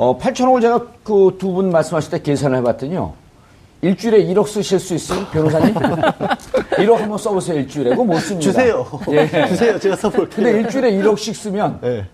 [0.00, 3.12] 어, 8천억을 제가 그 두 분 말씀하실 때 계산을 해봤더니요.
[3.82, 5.74] 일주일에 1억 쓰실 수 있어요, 변호사님?
[6.76, 7.90] 1억 한번 써보세요, 일주일에.
[7.90, 8.40] 그거 못 씁니다.
[8.50, 8.86] 주세요.
[9.10, 9.46] 예.
[9.48, 9.78] 주세요.
[9.78, 10.28] 제가 써볼게요.
[10.44, 12.06] 근데 일주일에 1억씩 쓰면 네.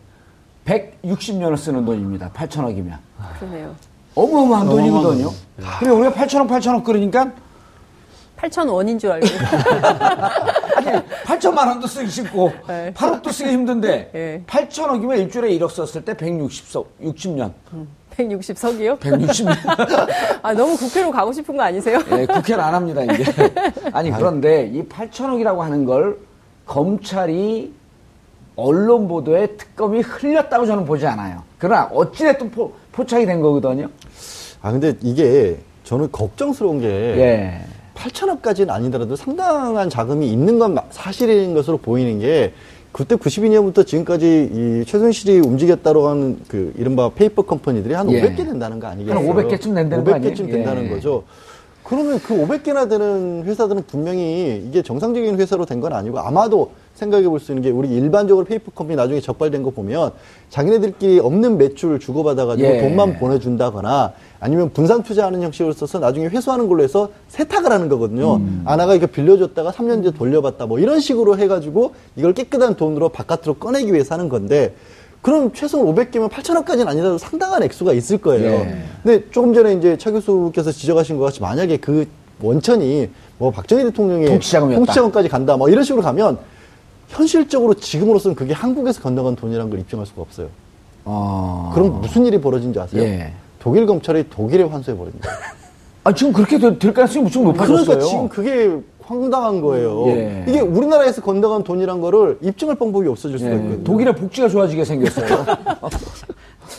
[0.65, 2.31] 160년을 쓰는 돈입니다.
[2.33, 2.97] 8천억이면.
[3.39, 3.75] 그러네요.
[4.17, 5.31] 어마어마한 돈이거든요.
[5.79, 7.31] 그리고 우리가 8천억, 8천억 그러니까
[8.41, 9.27] 8천 원인 줄 알고.
[10.87, 12.93] 아니 8천만 원도 쓰기 쉽고 네.
[12.95, 14.43] 8억도 쓰기 힘든데 네.
[14.47, 17.53] 8천억이면 일주일에 1억 썼을 때 160석, 60년,
[18.17, 18.99] 160석이요?
[18.99, 19.57] 160년.
[20.43, 21.99] 아, 너무 국회로 가고 싶은 거 아니세요?
[22.13, 23.25] 예, 국회는 안 합니다, 이제.
[23.93, 26.19] 아니, 그런데 이 8천억이라고 하는 걸
[26.65, 27.75] 검찰이
[28.57, 31.43] 언론 보도에 특검이 흘렸다고 저는 보지 않아요.
[31.59, 33.89] 그러나 어찌됐든 포, 포착이 된 거거든요.
[34.63, 37.61] 아 근데 이게 저는 걱정스러운 게 예.
[37.97, 42.53] 8천억까지는 아니더라도 상당한 자금이 있는 건 마- 사실인 것으로 보이는 게
[42.93, 48.23] 그때 92년부터 지금까지 이 최순실이 움직였다고 하는 그 이른바 페이퍼 컴퍼니들이 한 예.
[48.23, 49.19] 500개 된다는 거 아니겠어요?
[49.19, 50.47] 한 500 개쯤 된다는 거 500개쯤 아니에요?
[50.57, 50.89] 된다는 예.
[50.91, 51.25] 거죠.
[51.85, 57.39] 그러면 그 500개나 되는 회사들은 분명히 이게 정상적인 회사로 된 건 아니고 아마도 생각해 볼
[57.39, 60.13] 수 있는 게 우리 일반적으로 페이퍼 컴퍼니 나중에 적발된 거 보면
[60.49, 62.81] 자기네들끼리 없는 매출을 주고받아가지고 예.
[62.81, 68.41] 돈만 보내준다거나 아니면 분산 투자하는 형식으로 써서 나중에 회수하는 걸로 해서 세탁을 하는 거거든요.
[68.65, 73.93] 아나가 이거 빌려줬다가 3년 뒤에 돌려받다 뭐 이런 식으로 해가지고 이걸 깨끗한 돈으로 바깥으로 꺼내기
[73.93, 74.75] 위해서 하는 건데
[75.21, 78.51] 그럼 최소 500개면 8천억까지는 아니더라도 상당한 액수가 있을 거예요.
[78.53, 78.77] 예.
[79.03, 82.07] 근데 조금 전에 이제 차 교수께서 지적하신 것 같이 만약에 그
[82.41, 84.29] 원천이 뭐 박정희 대통령의.
[84.77, 86.39] 통치자금까지 간다 뭐 이런 식으로 가면
[87.09, 90.49] 현실적으로 지금으로서는 그게 한국에서 건너간 돈이라는 걸 입증할 수가 없어요.
[91.05, 91.71] 어.
[91.75, 93.03] 그럼 무슨 일이 벌어진지 아세요?
[93.03, 93.33] 예.
[93.59, 95.29] 독일 검찰이 독일에 환수해 버립니다.
[96.05, 97.85] 아, 지금 그렇게 될, 될 가능성이 무척 높아졌어요.
[97.85, 100.07] 그러니까 지금 그게 황당한 거예요.
[100.09, 100.45] 예.
[100.49, 103.57] 이게 우리나라에서 건너간 돈이란 거를 입증할 방법이 없어질 수가 예.
[103.57, 103.85] 있거든요.
[103.85, 105.27] 독일의 복지가 좋아지게 생겼어요.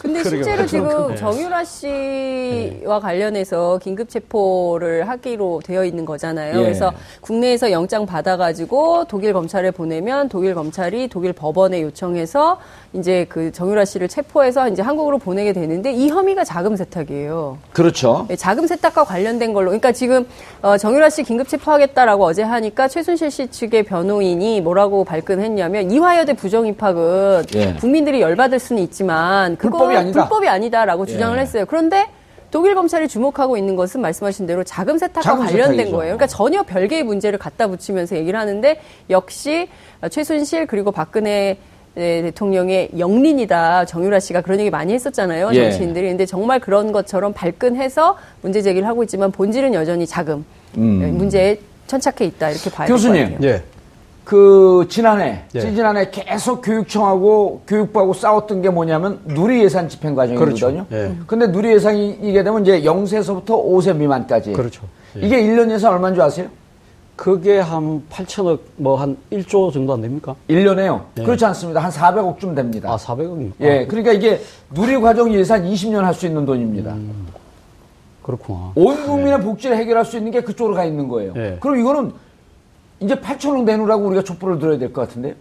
[0.02, 6.58] 근데 실제로 지금 정유라 씨와 관련해서 긴급 체포를 하기로 되어 있는 거잖아요.
[6.60, 6.64] 예.
[6.64, 12.60] 그래서 국내에서 영장 받아가지고 독일 검찰에 보내면 독일 검찰이 독일 법원에 요청해서
[12.98, 17.58] 이제 그 정유라 씨를 체포해서 이제 한국으로 보내게 되는데 이 혐의가 자금 세탁이에요.
[17.72, 18.26] 그렇죠.
[18.28, 19.68] 네, 자금 세탁과 관련된 걸로.
[19.68, 20.28] 그러니까 지금
[20.62, 26.66] 어, 정유라 씨 긴급 체포하겠다라고 어제 하니까 최순실 씨 측의 변호인이 뭐라고 발끈했냐면 이화여대 부정
[26.68, 27.74] 입학은 예.
[27.76, 30.22] 국민들이 열받을 수는 있지만 그건 불법이 아니다.
[30.22, 31.12] 불법이 아니다라고 예.
[31.12, 31.66] 주장을 했어요.
[31.68, 32.08] 그런데
[32.50, 35.92] 독일 검찰이 주목하고 있는 것은 말씀하신 대로 자금 세탁과 자금 관련된 세탁이죠.
[35.96, 36.16] 거예요.
[36.16, 38.80] 그러니까 전혀 별개의 문제를 갖다 붙이면서 얘기를 하는데
[39.10, 39.68] 역시
[40.10, 41.58] 최순실 그리고 박근혜 네,
[41.98, 43.86] 대통령의 영린이다.
[43.86, 45.50] 정유라 씨가 그런 얘기 많이 했었잖아요.
[45.54, 45.72] 예.
[45.72, 46.08] 정치인들이.
[46.10, 50.46] 근데 정말 그런 것처럼 발끈해서 문제 제기를 하고 있지만 본질은 여전히 자금.
[50.78, 51.16] 음.
[51.18, 52.52] 문제에 천착해 있다.
[52.52, 53.38] 이렇게 봐야 될것 교수님.
[53.44, 53.64] 예.
[54.24, 55.60] 그 지난해 예.
[55.62, 60.86] 지난해 계속 교육청하고 교육부하고 싸웠던 게 뭐냐면 누리 예산 집행 과정이거든요.
[60.86, 60.86] 그렇죠.
[60.92, 61.14] 예.
[61.26, 64.52] 근데 누리 예산이 이게 되면 이제 0세서부터 5세 미만까지.
[64.52, 64.84] 그렇죠.
[65.16, 65.26] 예.
[65.26, 66.48] 이게 1년 예산 얼마인 줄 아세요?
[67.22, 70.36] 그게 한 8천억, 뭐 한 1조 정도 안 됩니까?
[70.50, 71.02] 1년에요.
[71.18, 71.24] 예.
[71.24, 71.80] 그렇지 않습니다.
[71.82, 72.92] 한 400억쯤 됩니다.
[72.94, 73.54] 아, 400억입니까?
[73.62, 73.86] 예.
[73.88, 74.40] 그러니까 이게
[74.74, 76.94] 누리 과정 예산 20년 할 수 있는 돈입니다.
[76.94, 77.28] 음.
[78.22, 78.72] 그렇구나.
[78.76, 81.34] 온 국민의 복지를 해결할 수 있는 게 그쪽으로 가 있는 거예요.
[81.36, 81.58] 예.
[81.60, 82.12] 그럼 이거는
[83.00, 85.34] 이제 8천억 내놓으라고 우리가 촛불을 들어야 될 것 같은데요.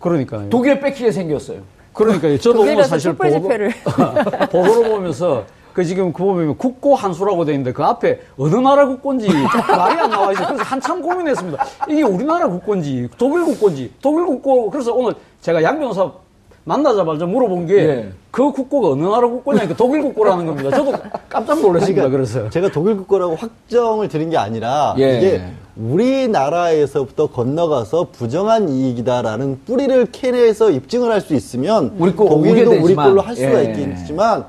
[0.00, 0.50] 그러니까요.
[0.50, 1.60] 독일에 뺏기게 생겼어요.
[1.92, 3.70] 그러니까 저도 사실 집회를.
[4.50, 5.44] 보도를 보면서
[5.74, 9.28] 그 지금 그 보면 국고 한수라고 돼 있는데 그 앞에 어느 나라 국고인지
[9.68, 10.46] 말이 안 나와 있어요.
[10.46, 11.64] 그래서 한참 고민했습니다.
[11.88, 16.10] 이게 우리나라 국고인지 독일 국고인지 독일 국고 그래서 오늘 제가 양 변호사
[16.66, 18.12] 만나자마자 물어본 게 예.
[18.30, 20.70] 그 국고가 어느 나라 국고냐니까 독일 국고라는 겁니다.
[20.70, 20.92] 저도
[21.28, 22.08] 깜짝 놀랐습니다.
[22.08, 25.18] 그러니까 그래서 제가 독일 국고라고 확정을 드린 게 아니라 예.
[25.18, 25.42] 이게
[25.76, 33.20] 우리나라에서부터 건너가서 부정한 이익이다라는 뿌리를 캐내서 입증을 할 수 있으면 우리 거 독일도 우리 걸로
[33.20, 33.64] 할 수가 예.
[33.72, 34.46] 있겠지만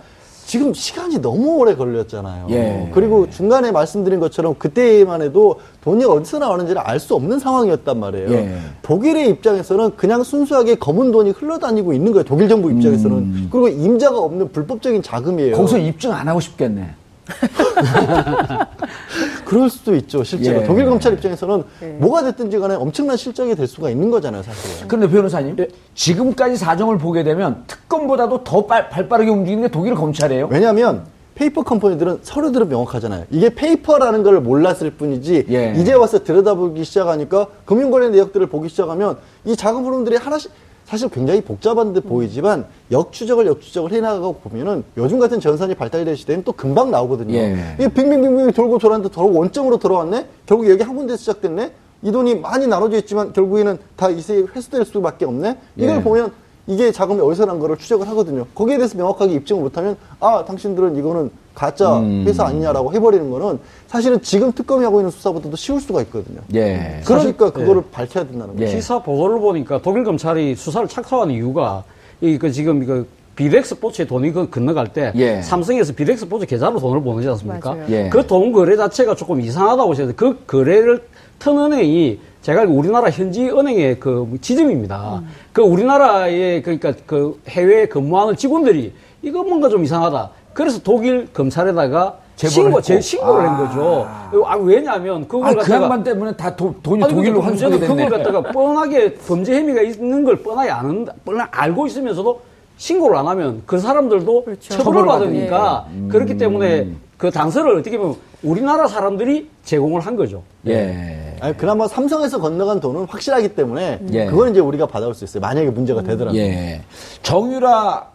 [0.55, 2.47] 지금 시간이 너무 오래 걸렸잖아요.
[2.51, 2.89] 예.
[2.93, 8.31] 그리고 중간에 말씀드린 것처럼 그때만 해도 돈이 어디서 나오는지를 알 수 없는 상황이었단 말이에요.
[8.31, 8.57] 예.
[8.81, 12.23] 독일의 입장에서는 그냥 순수하게 검은 돈이 흘러다니고 있는 거예요.
[12.23, 13.49] 독일 정부 입장에서는.
[13.51, 15.55] 그리고 임자가 없는 불법적인 자금이에요.
[15.55, 15.57] 음.
[15.57, 16.89] 거기서 입증 안 하고 싶겠네.
[19.45, 20.61] 그럴 수도 있죠, 실제로.
[20.61, 20.65] 예.
[20.65, 21.63] 독일 검찰 입장에서는
[21.97, 24.87] 뭐가 됐든지 간에 엄청난 실적이 될 수가 있는 거잖아요, 사실은.
[24.87, 25.55] 그런데 변호사님,
[25.93, 30.47] 지금까지 사정을 보게 되면 특검보다도 더 발, 발빠르게 움직이는 게 독일 검찰이에요.
[30.51, 33.25] 왜냐하면 페이퍼 컴퍼니들은 서류들은 명확하잖아요.
[33.29, 35.73] 이게 페이퍼라는 걸 몰랐을 뿐이지 예.
[35.77, 40.49] 이제 와서 들여다보기 시작하니까 금융 관련 내역들을 보기 시작하면 이 자금 흐름들이 하나씩
[40.85, 46.43] 사실 굉장히 복잡한 듯 보이지만 역추적을 역추적을 해나가고 보면은 요즘 같은 전산이 발달이 될 시대는
[46.43, 47.33] 또 금방 나오거든요.
[47.35, 47.75] 예.
[47.79, 50.27] 이게 빙빙빙빙 돌고 돌았는데 돌아 원점으로 돌아왔네?
[50.45, 51.71] 결국 여기 한 군데서 시작됐네?
[52.03, 55.57] 이 돈이 많이 나눠져 있지만 결국에는 다 이세 회수될 수밖에 없네?
[55.75, 56.03] 이걸 예.
[56.03, 56.31] 보면
[56.67, 58.45] 이게 자금이 어디서 난 거를 추적을 하거든요.
[58.55, 62.23] 거기에 대해서 명확하게 입증을 못하면 아 당신들은 이거는 가짜 음.
[62.27, 66.41] 회사 아니냐라고 해버리는 거는 사실은 지금 특검이 하고 있는 수사보다도 쉬울 수가 있거든요.
[66.55, 67.01] 예.
[67.05, 68.67] 그러니까 그거를 밝혀야 된다는 거죠.
[68.67, 68.75] 예.
[68.75, 71.83] 기사 보도를 보니까 독일 검찰이 수사를 착수한 이유가
[72.21, 75.41] 이 그 지금 그 비덱 스포츠에 돈이 그 건너갈 때 예.
[75.41, 77.77] 삼성에서 비덱 스포츠 계좌로 돈을 보내지 않습니까?
[77.89, 78.09] 예.
[78.09, 81.03] 그 돈 거래 자체가 조금 이상하다고 해서 그 거래를
[81.39, 85.19] 튼 은행이 제가 우리나라 현지 은행의 그 지점입니다.
[85.19, 85.27] 음.
[85.51, 90.29] 그 우리나라에 그러니까 그 해외에 근무하는 직원들이 이거 뭔가 좀 이상하다.
[90.53, 92.81] 그래서 독일 검찰에다가 신고.
[92.81, 93.53] 제 신고를 아.
[93.53, 94.07] 한 거죠.
[94.45, 97.87] 아, 왜냐하면 그걸 아, 그 갖다가 양반 때문에 다 도, 돈이 아니, 독일로 환수가 됐네.
[97.87, 102.41] 그걸 갖다가 뻔하게 범죄 혐의가 있는 걸 뻔하게 아는, 뻔하게 알고 있으면서도
[102.77, 104.77] 신고를 안 하면 그 사람들도 그렇죠.
[104.77, 110.43] 처벌을 처벌을 받으니까 그렇기 때문에 그 단서를 어떻게 보면 우리나라 사람들이 제공을 한 거죠.
[110.67, 111.24] 예.
[111.39, 114.25] 아니, 그나마 삼성에서 건너간 돈은 확실하기 때문에 예.
[114.25, 115.41] 그건 이제 우리가 받아올 수 있어요.
[115.41, 116.37] 만약에 문제가 되더라도.
[116.37, 116.81] 예.
[117.21, 118.07] 정유라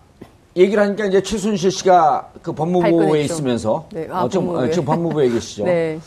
[0.56, 3.34] 얘기를 하니까 이제 최순실 씨가 그 법무부에 발끈했죠.
[3.34, 4.08] 있으면서 네.
[4.10, 4.68] 아, 어, 지금, 법무부에.
[4.68, 5.64] 어, 지금 법무부에 계시죠.
[5.66, 5.98] 네.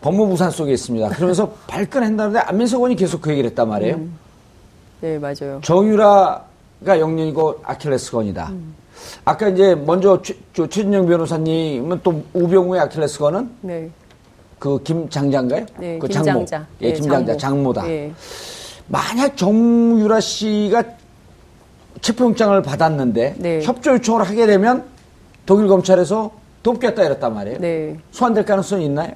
[0.00, 1.08] 법무부산 속에 있습니다.
[1.10, 4.00] 그러면서 발끈한다는데 안민석 의원이 계속 그 얘기를 했단 말이에요.
[5.00, 5.60] 네, 맞아요.
[5.62, 8.52] 정유라가 영년이고 아킬레스건이다.
[9.24, 13.90] 아까 이제 먼저 최, 저 최진영 변호사님은 또 우병우의 아킬레스건은 네.
[14.58, 15.66] 그 김장자인가요?
[15.78, 16.46] 네, 그 김장자.
[16.46, 16.66] 장모.
[16.82, 17.38] 예, 네, 김장자, 장모.
[17.38, 17.72] 장모.
[17.74, 18.12] 다 예.
[18.88, 20.82] 만약 정유라 씨가
[22.00, 23.62] 체포영장을 받았는데 네.
[23.62, 24.84] 협조 요청을 하게 되면
[25.44, 26.30] 독일 검찰에서
[26.62, 27.58] 돕겠다 이랬단 말이에요.
[27.60, 27.98] 네.
[28.10, 29.12] 소환될 가능성이 있나요?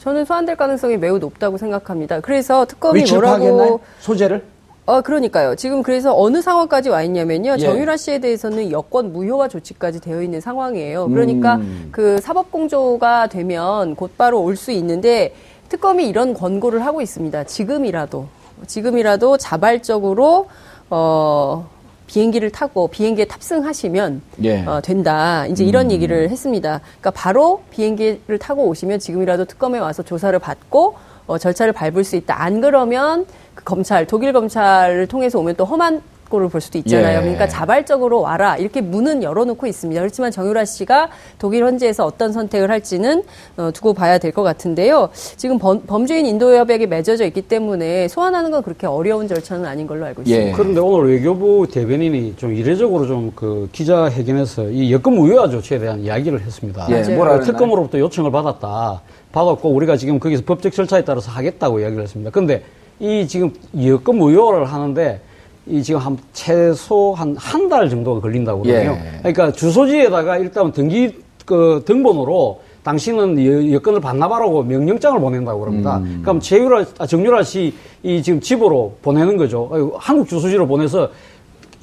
[0.00, 2.20] 저는 소환될 가능성이 매우 높다고 생각합니다.
[2.20, 3.80] 그래서 특검이 뭐라고 파악했나요?
[4.00, 4.44] 소재를?
[4.88, 5.54] 어, 그러니까요.
[5.54, 7.56] 지금 그래서 어느 상황까지 와 있냐면요.
[7.58, 7.58] 예.
[7.58, 11.08] 정유라 씨에 대해서는 여권 무효화 조치까지 되어 있는 상황이에요.
[11.10, 11.88] 그러니까 음.
[11.92, 15.34] 그 사법공조가 되면 곧바로 올 수 있는데
[15.68, 17.44] 특검이 이런 권고를 하고 있습니다.
[17.44, 18.28] 지금이라도.
[18.66, 20.46] 지금이라도 자발적으로,
[20.88, 21.68] 어,
[22.08, 24.64] 비행기를 타고 비행기에 탑승하시면 예.
[24.64, 25.46] 어, 된다.
[25.46, 26.80] 이제 이런 얘기를 했습니다.
[26.80, 30.96] 그러니까 바로 비행기를 타고 오시면 지금이라도 특검에 와서 조사를 받고
[31.28, 32.42] 어, 절차를 밟을 수 있다.
[32.42, 37.18] 안 그러면 그 검찰, 독일 검찰을 통해서 오면 또 험한 꼴을 볼 수도 있잖아요.
[37.18, 37.20] 예.
[37.22, 38.56] 그러니까 자발적으로 와라.
[38.56, 40.00] 이렇게 문은 열어놓고 있습니다.
[40.00, 43.22] 그렇지만 정유라 씨가 독일 현지에서 어떤 선택을 할지는
[43.56, 45.08] 어, 두고 봐야 될 것 같은데요.
[45.36, 50.04] 지금 범, 범죄인 인도 협약에 맺어져 있기 때문에 소환하는 건 그렇게 어려운 절차는 아닌 걸로
[50.04, 50.48] 알고 있습니다.
[50.48, 50.52] 예.
[50.52, 56.40] 그런데 오늘 외교부 대변인이 좀 이례적으로 좀 그 기자회견에서 이 여권 무효화 조치에 대한 이야기를
[56.40, 56.86] 했습니다.
[56.90, 57.14] 예.
[57.14, 57.40] 뭐라?
[57.40, 59.00] 특검으로부터 요청을 받았다.
[59.32, 62.30] 받았고 우리가 지금 거기서 법적 절차에 따라서 하겠다고 이야기를 했습니다.
[62.30, 62.62] 근데
[62.98, 63.52] 이 지금
[63.84, 65.20] 여권 무효를 하는데
[65.68, 68.92] 이 지금 한 최소 한 한 달 정도가 걸린다고 그러거든요.
[69.04, 69.18] 예.
[69.18, 75.98] 그러니까 주소지에다가 일단 등기 그 등본으로 당신은 여- 여권을 반납하라고 명령장을 보낸다고 그럽니다.
[75.98, 76.20] 음.
[76.22, 79.92] 그럼 제유라, 아, 정유라 씨 이 지금 집으로 보내는 거죠.
[79.98, 81.10] 한국 주소지로 보내서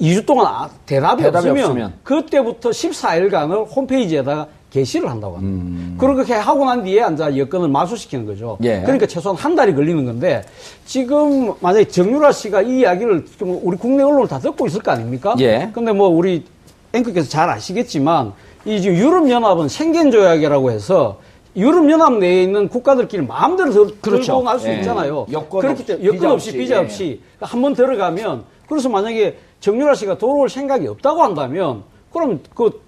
[0.00, 1.92] 2주 동안 아- 대답이, 대답이 없으면, 없으면.
[2.02, 4.46] 그때부터 14일간을 홈페이지에다가
[4.76, 5.56] 게시를 한다고 합니다.
[5.56, 5.96] 음.
[5.98, 8.58] 그렇게 하고 난 뒤에 앉아 여권을 마수시키는 거죠.
[8.62, 8.82] 예.
[8.82, 10.44] 그러니까 최소한 한 달이 걸리는 건데
[10.84, 15.34] 지금 만약에 정유라 씨가 이 이야기를 지금 우리 국내 언론을 다 듣고 있을 거 아닙니까?
[15.40, 15.70] 예.
[15.72, 16.44] 근데 뭐 우리
[16.92, 18.34] 앵커께서 잘 아시겠지만
[18.66, 21.20] 이 지금 유럽연합은 생겐 조약이라고 해서
[21.56, 24.24] 유럽연합 내에 있는 국가들끼리 마음대로 들, 그렇죠.
[24.24, 24.74] 들고 날수 예.
[24.76, 25.26] 있잖아요.
[25.32, 26.76] 여권 그렇기 없이, 때문에 여권 비자 없이 없이, 예.
[26.76, 32.85] 없이 한번 들어가면 그래서 만약에 정유라 씨가 돌아올 생각이 없다고 한다면 그럼 그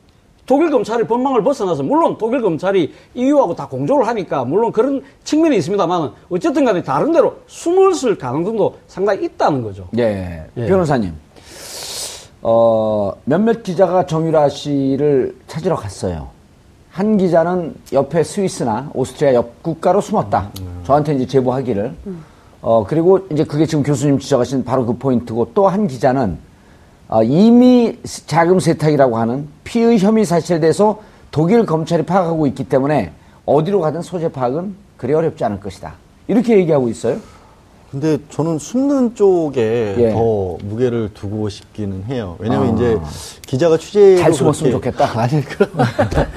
[0.48, 6.11] 독일 검찰이 법망을 벗어나서 물론 독일 검찰이 EU하고 다 공조를 하니까 물론 그런 측면이 있습니다만
[6.30, 9.87] 어쨌든 간에 다른 데로 숨을 쓸 가능성도 상당히 있다는 거죠.
[9.98, 10.46] 예.
[10.56, 10.66] 예.
[10.66, 11.12] 변호사님.
[12.40, 16.28] 어, 몇몇 기자가 정유라 씨를 찾으러 갔어요.
[16.90, 20.50] 한 기자는 옆에 스위스나 오스트리아 옆 국가로 숨었다.
[20.84, 21.94] 저한테 이제 제보하기를.
[22.62, 26.47] 어, 그리고 이제 그게 지금 교수님 지적하신 바로 그 포인트고 또 한 기자는 어,
[27.25, 33.12] 이미 자금 세탁이라고 하는 피의 혐의 사실에 대해서 독일 검찰이 파악하고 있기 때문에
[33.47, 35.94] 어디로 가든 소재 파악은 그리 어렵지 않을 것이다.
[36.27, 37.16] 이렇게 얘기하고 있어요.
[37.90, 40.12] 근데 저는 숨는 쪽에 예.
[40.12, 42.37] 더 무게를 두고 싶기는 해요.
[42.38, 42.75] 왜냐면 아.
[42.75, 42.99] 이제
[43.47, 45.16] 기자가 취재로 잘 숨었으면 그렇게- 좋겠다.
[45.18, 45.71] 아니 그런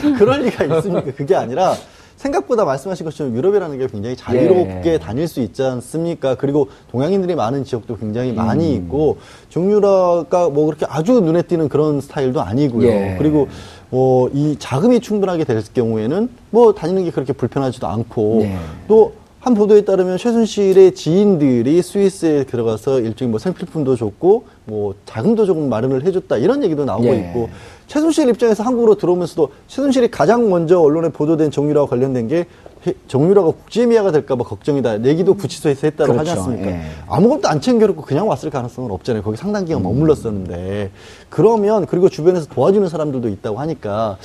[0.00, 1.12] 그, 그럴 리가 있습니까?
[1.16, 1.76] 그게 아니라
[2.22, 4.98] 생각보다 말씀하신 것처럼 유럽이라는 게 굉장히 자유롭게 예.
[4.98, 6.36] 다닐 수 있지 않습니까?
[6.36, 8.36] 그리고 동양인들이 많은 지역도 굉장히 음.
[8.36, 9.18] 많이 있고
[9.50, 12.88] 정유라가 뭐 그렇게 아주 눈에 띄는 그런 스타일도 아니고요.
[12.88, 13.16] 예.
[13.18, 13.48] 그리고
[13.90, 18.56] 뭐이 자금이 충분하게 될 경우에는 뭐 다니는 게 그렇게 불편하지도 않고 예.
[18.86, 26.04] 또한 보도에 따르면 최순실의 지인들이 스위스에 들어가서 일종의 뭐 생필품도 줬고 뭐 자금도 조금 마련을
[26.04, 27.18] 해줬다 이런 얘기도 나오고 예.
[27.18, 27.48] 있고
[27.88, 32.46] 최순실 입장에서 한국으로 들어오면서도 최순실이 가장 먼저 언론에 보도된 정유라와 관련된 게
[32.86, 35.04] 해- 정유라가 국제미아가 될까봐 걱정이다.
[35.04, 36.40] 얘기도 구치소에서 했다고 하지 그렇죠.
[36.50, 36.70] 않습니까?
[36.70, 36.80] 예.
[37.06, 39.22] 아무것도 안 챙겨놓고 그냥 왔을 가능성은 없잖아요.
[39.22, 40.90] 거기 상당 기간 머물렀었는데.
[41.28, 44.16] 그러면, 그리고 주변에서 도와주는 사람들도 있다고 하니까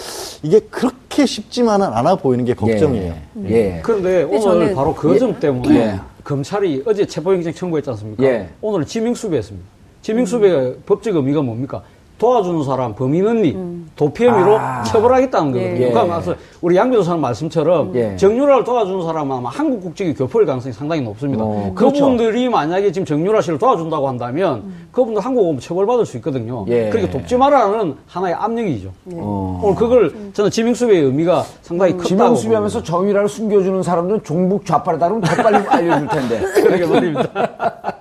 [0.42, 3.14] 이게 그렇게 쉽지만은 않아 보이는 게 걱정이에요.
[3.46, 3.50] 예.
[3.52, 3.82] 예.
[3.84, 4.40] 그런데 오늘
[4.72, 6.00] 저는- 바로 그 점 때문에 예.
[6.24, 8.24] 검찰이 어제 체포영장 청구했지 않습니까?
[8.24, 8.50] 예.
[8.62, 9.77] 오늘 지명수배했습니다.
[10.08, 11.82] 지명수배의 법적 의미가 뭡니까?
[12.18, 13.56] 도와주는 사람, 범인 언니,
[13.96, 15.76] 도피 혐의로 처벌하겠다는 거거든요.
[15.76, 15.90] 예.
[15.92, 18.16] 그러니까 그래서 우리 양 변호사님 말씀처럼 예.
[18.16, 21.44] 정유라를 도와주는 사람은 아마 한국 국적이 교포일 가능성이 상당히 높습니다.
[21.44, 22.06] 어, 그렇죠.
[22.06, 26.66] 그분들이 만약에 지금 정유라 씨를 도와준다고 한다면 그분들 한국 오면 처벌받을 수 있거든요.
[26.70, 26.90] 예.
[26.90, 28.92] 그러니까 돕지 말라는 하나의 압력이죠.
[29.14, 29.62] 어.
[29.64, 35.44] 오늘 그걸 저는 지명수배의 의미가 상당히 크다고 지명수비하면서 정유라를 숨겨주는 사람들은 종북 좌파를 다루면 더
[35.44, 36.40] 빨리 알려줄 텐데.
[36.64, 37.97] 그러게 말입니다.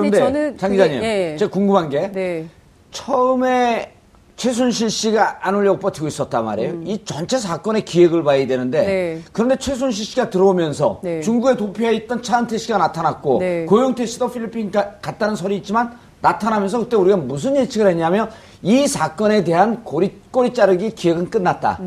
[0.00, 1.36] 그런데 저는 장 기자님, 예.
[1.38, 2.46] 제가 궁금한 게 네.
[2.90, 3.92] 처음에
[4.36, 6.80] 최순실 씨가 안 오려고 버티고 있었단 말이에요.
[6.84, 9.20] 이 전체 사건의 기획을 봐야 되는데 네.
[9.32, 11.22] 그런데 최순실 씨가 들어오면서 네.
[11.22, 13.64] 중국에 도피해 있던 차은태 씨가 나타났고 네.
[13.64, 18.30] 고영태 씨도 필리핀 가, 갔다는 소리 있지만 나타나면서 그때 우리가 무슨 예측을 했냐면
[18.62, 21.80] 이 사건에 대한 고리, 꼬리 자르기 기획은 끝났다.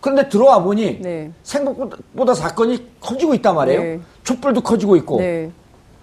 [0.00, 1.32] 그런데 들어와 보니 네.
[1.42, 3.80] 생각보다 사건이 커지고 있단 말이에요.
[3.82, 4.00] 네.
[4.22, 5.20] 촛불도 커지고 있고.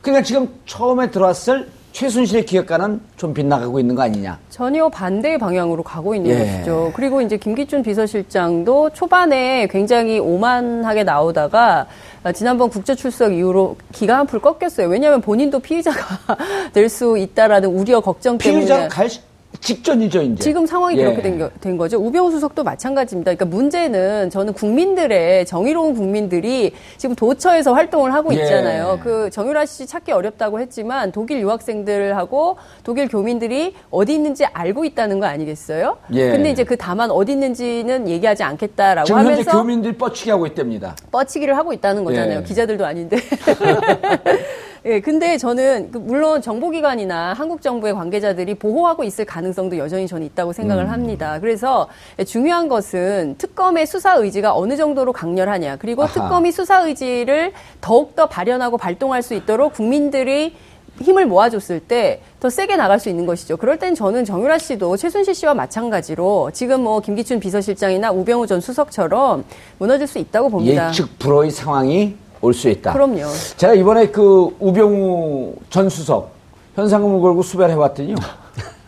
[0.03, 0.11] 네.
[0.11, 4.39] 그러니까 지금 처음에 들어왔을 최순실의 기획과는 좀 빗나가고 있는 거 아니냐.
[4.49, 6.39] 전혀 반대의 방향으로 가고 있는 예.
[6.53, 6.91] 것이죠.
[6.95, 11.85] 그리고 이제 김기춘 비서실장도 초반에 굉장히 오만하게 나오다가
[12.23, 14.87] 아, 지난번 국제 출석 이후로 기가 한풀 꺾였어요.
[14.87, 15.99] 왜냐하면 본인도 피의자가
[16.73, 19.21] 될 수 있다라는 우려 걱정 때문에 피의자로 갈 시-
[19.63, 20.43] 직전이죠, 이제.
[20.43, 21.03] 지금 상황이 예.
[21.03, 21.97] 그렇게 된, 거, 된 거죠.
[21.97, 23.33] 우병우 수석도 마찬가지입니다.
[23.33, 28.41] 그러니까 문제는 저는 국민들의 정의로운 국민들이 지금 도처에서 활동을 하고 예.
[28.41, 28.99] 있잖아요.
[29.01, 35.27] 그 정유라 씨 찾기 어렵다고 했지만 독일 유학생들하고 독일 교민들이 어디 있는지 알고 있다는 거
[35.27, 35.97] 아니겠어요?
[36.13, 36.31] 예.
[36.31, 40.95] 근데 이제 그 다만 어디 있는지는 얘기하지 않겠다라고 지금 하면서 교민들이 뻗치게 하고 있답니다.
[41.11, 42.39] 뻗치기를 하고 있다는 거잖아요.
[42.39, 42.43] 예.
[42.43, 43.17] 기자들도 아닌데.
[44.85, 50.51] 예, 근데 저는 그 물론 정보기관이나 한국 정부의 관계자들이 보호하고 있을 가능성도 여전히 저는 있다고
[50.51, 50.53] 음.
[50.53, 51.37] 생각을 합니다.
[51.39, 51.87] 그래서
[52.25, 55.77] 중요한 것은 특검의 수사 의지가 어느 정도로 강렬하냐.
[55.77, 56.11] 그리고 아하.
[56.11, 60.53] 특검이 수사 의지를 더욱더 발현하고 발동할 수 있도록 국민들이
[61.01, 63.55] 힘을 모아줬을 때 더 세게 나갈 수 있는 것이죠.
[63.55, 69.45] 그럴 땐 저는 정유라 씨도 최순실 씨와 마찬가지로 지금 뭐 김기춘 비서실장이나 우병우 전 수석처럼
[69.79, 70.89] 무너질 수 있다고 봅니다.
[70.89, 72.91] 예측 불허의 상황이 올 수 있다.
[72.93, 73.21] 그럼요.
[73.55, 76.31] 제가 이번에 그 우병우 전 수석
[76.75, 78.15] 현상금을 걸고 수배를 해봤더니요.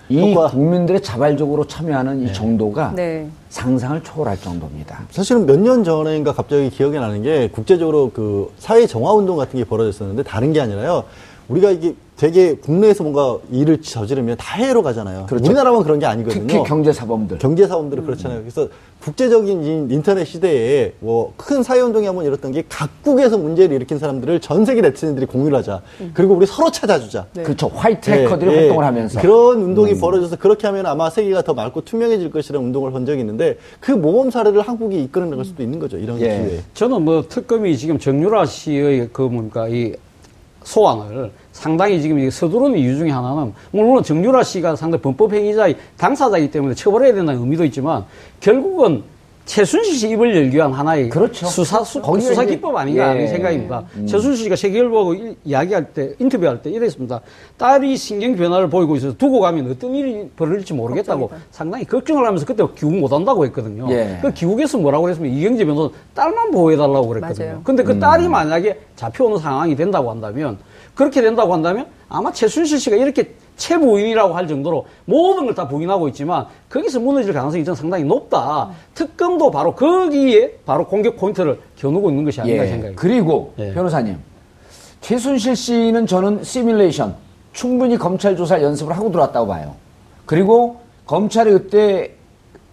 [0.10, 0.50] 이 효과.
[0.50, 3.28] 국민들의 자발적으로 참여하는 이 정도가 네.
[3.50, 5.00] 상상을 초월할 정도입니다.
[5.10, 9.64] 사실은 몇 년 전인가 갑자기 기억이 나는 게 국제적으로 그 사회 정화 운동 같은 게
[9.64, 11.06] 벌어졌었는데 다른 게 아니라요.
[11.48, 15.26] 우리가 이게 되게 국내에서 뭔가 일을 저지르면 다 해외로 가잖아요.
[15.28, 15.46] 그렇죠.
[15.46, 16.48] 우리나라만 그런 게 아니거든요.
[16.48, 17.40] 특히 경제사범들.
[17.40, 18.40] 경제사범들은 그렇잖아요.
[18.40, 18.70] 그래서
[19.02, 24.66] 국제적인 이 인터넷 시대에 뭐 큰 사회운동이 한번 일었던 게 각국에서 문제를 일으킨 사람들을 전
[24.66, 25.82] 세계 네티즌들이 공유를 하자.
[26.14, 27.26] 그리고 우리 서로 찾아주자.
[27.36, 27.68] 그렇죠.
[27.68, 28.58] 화이트 예, 해커들이 예.
[28.60, 29.20] 활동을 하면서.
[29.20, 29.22] 음.
[29.22, 33.58] 그런 운동이 벌어져서 그렇게 하면 아마 세계가 더 맑고 투명해질 것이라는 운동을 본 적이 있는데
[33.82, 35.98] 그 모범 사례를 한국이 이끌어 나갈 수도 있는 거죠.
[35.98, 36.28] 이런 예.
[36.28, 36.60] 기회에.
[36.74, 39.94] 저는 뭐 특검이 지금 정유라 씨의 그 뭡니까 이
[40.64, 46.76] 소환을 상당히 지금 서두르는 이유 중에 하나는 물론 정유라 씨가 상당히 범법 행위자의 당사자이기 때문에
[46.76, 48.04] 처벌해야 된다는 의미도 있지만
[48.42, 49.04] 결국은
[49.46, 51.46] 최순실 씨 입을 열기 위한 하나의 그렇죠.
[51.46, 53.08] 수사 수, 수사 기법 아닌가 예.
[53.10, 53.84] 하는 생각입니다.
[54.08, 57.22] 최순실 씨가 세계일보하고 일- 이야기할 때 인터뷰할 때 이랬습니다.
[57.58, 62.66] 딸이 신경 변화를 보이고 있어서 두고 가면 어떤 일이 벌어질지 모르겠다고 상당히 걱정을 하면서 그때
[62.76, 63.88] 기욱 못 한다고 했거든요.
[63.92, 64.18] 예.
[64.22, 67.46] 그 기욱에서 뭐라고 그랬으면 이경재 변호사 딸만 보호해달라고 그랬거든요.
[67.46, 67.62] 맞아요.
[67.64, 67.86] 근데 음.
[67.86, 70.58] 그 딸이 만약에 잡혀오는 상황이 된다고 한다면
[70.96, 76.48] 그렇게 된다고 한다면 아마 최순실 씨가 이렇게 최부인이라고 할 정도로 모든 걸 다 부인하고 있지만
[76.70, 78.72] 거기서 무너질 가능성이 저는 상당히 높다.
[78.94, 82.70] 특검도 바로 거기에 바로 공격 포인트를 겨누고 있는 것이 아닌가 예.
[82.70, 83.74] 생각이 그리고 예.
[83.74, 84.18] 변호사님
[85.02, 87.16] 최순실 씨는 저는 시뮬레이션
[87.54, 89.76] 충분히 검찰 조사 연습을 하고 들어왔다고 봐요.
[90.26, 92.12] 그리고 검찰이 그때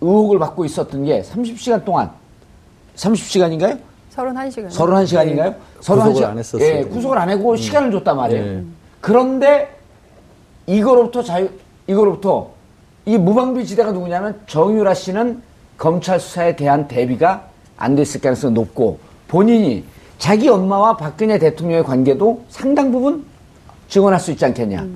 [0.00, 2.10] 의혹을 받고 있었던 게 30시간 동안
[2.96, 3.78] 30시간인가요?
[4.14, 4.68] 31시간.
[4.68, 5.54] 31시간인가요?
[5.78, 6.68] 구속을 안 했었어요.
[6.68, 8.44] 예, 구속을 안 하고 시간을 줬단 말이에요.
[8.44, 8.62] 예.
[9.00, 9.76] 그런데
[10.66, 11.48] 이거로부터 자유
[11.86, 12.50] 이거로부터
[13.04, 15.42] 이 무방비 지대가 누구냐면 정유라 씨는
[15.76, 17.46] 검찰 수사에 대한 대비가
[17.76, 19.84] 안 됐을 가능성이 높고 본인이
[20.18, 23.24] 자기 엄마와 박근혜 대통령의 관계도 상당 부분
[23.88, 24.86] 증언할 수 있지 않겠냐.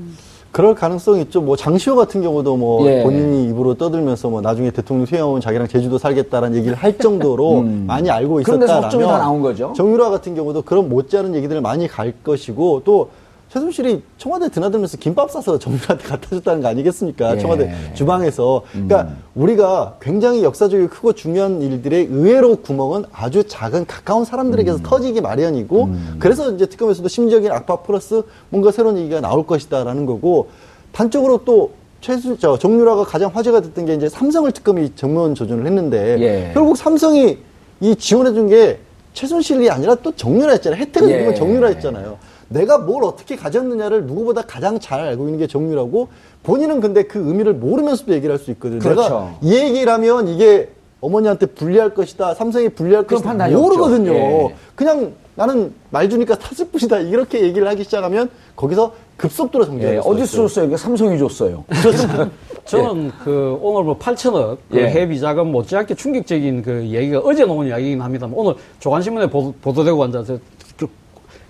[0.56, 1.42] 그럴 가능성이 있죠.
[1.42, 3.02] 뭐 장시호 같은 경우도 뭐 예.
[3.02, 8.38] 본인이 입으로 떠들면서 뭐 나중에 대통령 퇴임하면 자기랑 제주도 살겠다라는 얘기를 할 정도로 많이 알고
[8.38, 8.42] 음.
[8.42, 9.74] 그런 데서 있었다라면 나온 거죠.
[9.76, 13.10] 정유라 같은 경우도 그런 못지않은 얘기들을 많이 갈 것이고 또
[13.48, 17.36] 최순실이 청와대 드나들면서 김밥 싸서 정유라한테 갖다 줬다는 거 아니겠습니까?
[17.36, 17.38] 예.
[17.38, 18.62] 청와대 주방에서.
[18.72, 25.90] 그러니까 우리가 굉장히 역사적이고 크고 중요한 일들의 의외로 구멍은 아주 작은 가까운 사람들에게서 터지기 마련이고
[26.18, 30.48] 그래서 이제 특검에서도 심리적인 악화 플러스 뭔가 새로운 얘기가 나올 것이다라는 거고
[30.92, 31.70] 단적으로 또
[32.00, 36.50] 최순, 저, 정유라가 가장 화제가 됐던 게 이제 삼성을 특검이 정면 조준을 했는데 예.
[36.52, 37.38] 결국 삼성이
[37.80, 38.80] 이 지원해 준 게
[39.12, 40.78] 최순실이 아니라 또 정유라였잖아요.
[40.78, 41.22] 혜택을 예.
[41.22, 42.18] 입은 정유라였잖아요.
[42.48, 46.08] 내가 뭘 어떻게 가졌느냐를 누구보다 가장 잘 알고 있는 게 정유라고
[46.42, 48.78] 본인은 근데 그 의미를 모르면서도 얘기를 할 수 있거든요.
[48.78, 49.02] 그렇죠.
[49.02, 50.68] 내가 이 얘기를 하면 이게
[51.00, 52.34] 어머니한테 불리할 것이다.
[52.34, 53.48] 삼성이 불리할 것이다.
[53.48, 54.12] 모르거든요.
[54.12, 54.54] 예.
[54.74, 57.00] 그냥 나는 말 주니까 탔을 뿐이다.
[57.00, 60.36] 이렇게 얘기를 하기 시작하면 거기서 급속도로 정지가 예, 어디서.
[60.48, 60.66] 줬어요?
[60.66, 61.64] 이게 삼성이 줬어요.
[62.64, 64.88] 저는 그 오늘 뭐 8천억 그 예.
[64.88, 70.34] 해비 자금 못지않게 충격적인 그 얘기가 어제 나온 이야기이긴 합니다만 오늘 조간신문에 보도, 보도되고 앉아서
[70.34, 70.40] 그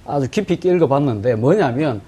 [0.06, 2.00] 아주 깊이 있게 읽어봤는데 뭐냐면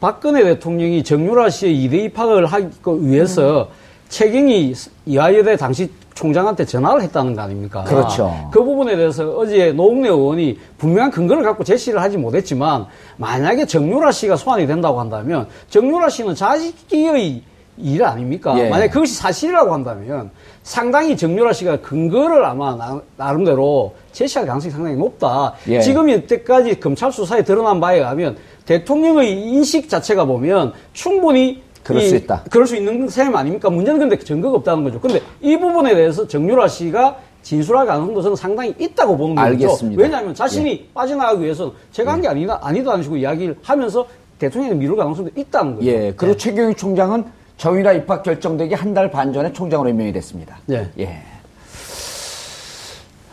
[0.00, 2.68] 박근혜 대통령이 정유라 씨의 이대 입학을 하기
[3.02, 3.68] 위해서
[4.08, 4.74] 최경희
[5.06, 7.84] 이화여대 당시 총장한테 전화를 했다는 거 아닙니까?
[7.84, 8.50] 그렇죠.
[8.52, 12.86] 그 부분에 대해서 어제 노웅래 의원이 분명한 근거를 갖고 제시를 하지 못했지만
[13.16, 17.42] 만약에 정유라 씨가 소환이 된다고 한다면 정유라 씨는 자식의
[17.78, 18.58] 일 아닙니까?
[18.58, 18.68] 예.
[18.68, 20.30] 만약 그것이 사실이라고 한다면
[20.62, 25.54] 상당히 정유라 씨가 근거를 아마 나, 나름대로 제시할 가능성이 상당히 높다.
[25.68, 25.80] 예.
[25.80, 28.36] 지금 이때까지 검찰 수사에 드러난 바에 의하면
[28.66, 32.44] 대통령의 인식 자체가 보면 충분히 그럴 이- 수 있다.
[32.48, 33.68] 그럴 수 있는 셈 아닙니까?
[33.70, 35.00] 문제는 근데 증거가 없다는 거죠.
[35.00, 39.46] 근데 이 부분에 대해서 정유라 씨가 진술할 가능성도 저는 상당히 있다고 보는 거죠.
[39.48, 40.00] 알겠습니다.
[40.00, 40.04] 예.
[40.04, 44.06] 왜냐하면 자신이 빠져나가기 위해서는 제가 한 게 아니다, 아니다는 식으로 이야기를 하면서
[44.38, 45.86] 대통령이 미룰 가능성도 있다는 거죠.
[45.88, 47.24] 예, 그리고 최경희 총장은
[47.62, 50.58] 정유라 입학 결정되기 한 달 반 전에 총장으로 임명이 됐습니다.
[50.70, 50.90] 예.
[50.98, 51.22] 예.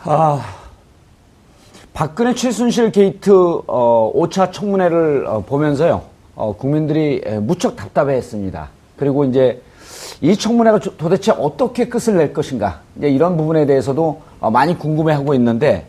[0.04, 0.40] 아,
[1.92, 3.32] 박근혜 최순실 게이트
[3.66, 6.02] 어, 5차 청문회를 어, 보면서요,
[6.36, 8.68] 어, 국민들이 에, 무척 답답해했습니다.
[8.96, 9.60] 그리고 이제
[10.20, 15.34] 이 청문회가 조- 도대체 어떻게 끝을 낼 것인가, 이제 이런 부분에 대해서도 어, 많이 궁금해하고
[15.34, 15.86] 있는데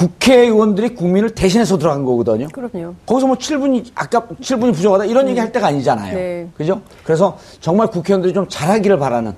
[0.00, 2.48] 국회의원들이 국민을 대신해서 들어간 거거든요.
[2.48, 2.94] 그럼요.
[3.04, 6.14] 거기서 뭐 7분이 아까 7분이 부족하다 이런 얘기 할 때가 아니잖아요.
[6.14, 6.48] 네.
[6.56, 6.80] 그죠?
[7.04, 9.34] 그래서 정말 국회의원들이 좀 잘하기를 바라는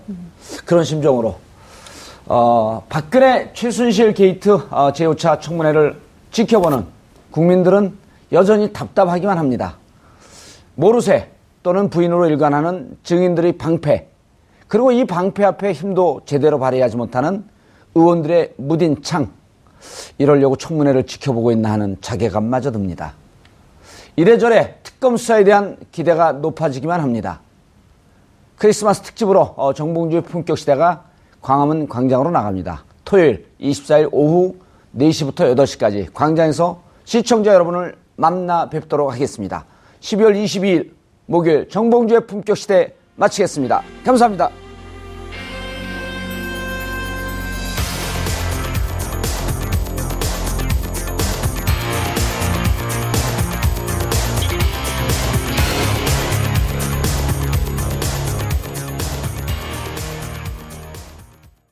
[0.64, 1.34] 그런 심정으로
[2.26, 5.96] 어, 박근혜 최순실 게이트 어, 제5차 청문회를
[6.30, 6.84] 지켜보는
[7.32, 7.98] 국민들은
[8.30, 9.78] 여전히 답답하기만 합니다.
[10.76, 11.28] 모르쇠
[11.64, 14.06] 또는 부인으로 일관하는 증인들의 방패
[14.68, 17.44] 그리고 이 방패 앞에 힘도 제대로 발휘하지 못하는
[17.96, 19.41] 의원들의 무딘 창
[20.18, 23.14] 이러려고 청문회를 지켜보고 있나 하는 자괴감마저 듭니다.
[24.16, 27.41] 이래저래 특검 수사에 대한 기대가 높아지기만 합니다.
[28.57, 31.05] 크리스마스 특집으로 어, 정봉주의 품격 시대가
[31.41, 32.85] 광화문 광장으로 나갑니다.
[33.05, 34.55] 토요일 24일 오후
[34.97, 39.64] 4시부터 8시까지 광장에서 시청자 여러분을 만나 뵙도록 하겠습니다.
[40.01, 40.93] 12월 22일
[41.26, 43.83] 목요일 정봉주의 품격 시대 마치겠습니다.
[44.05, 44.72] 감사합니다.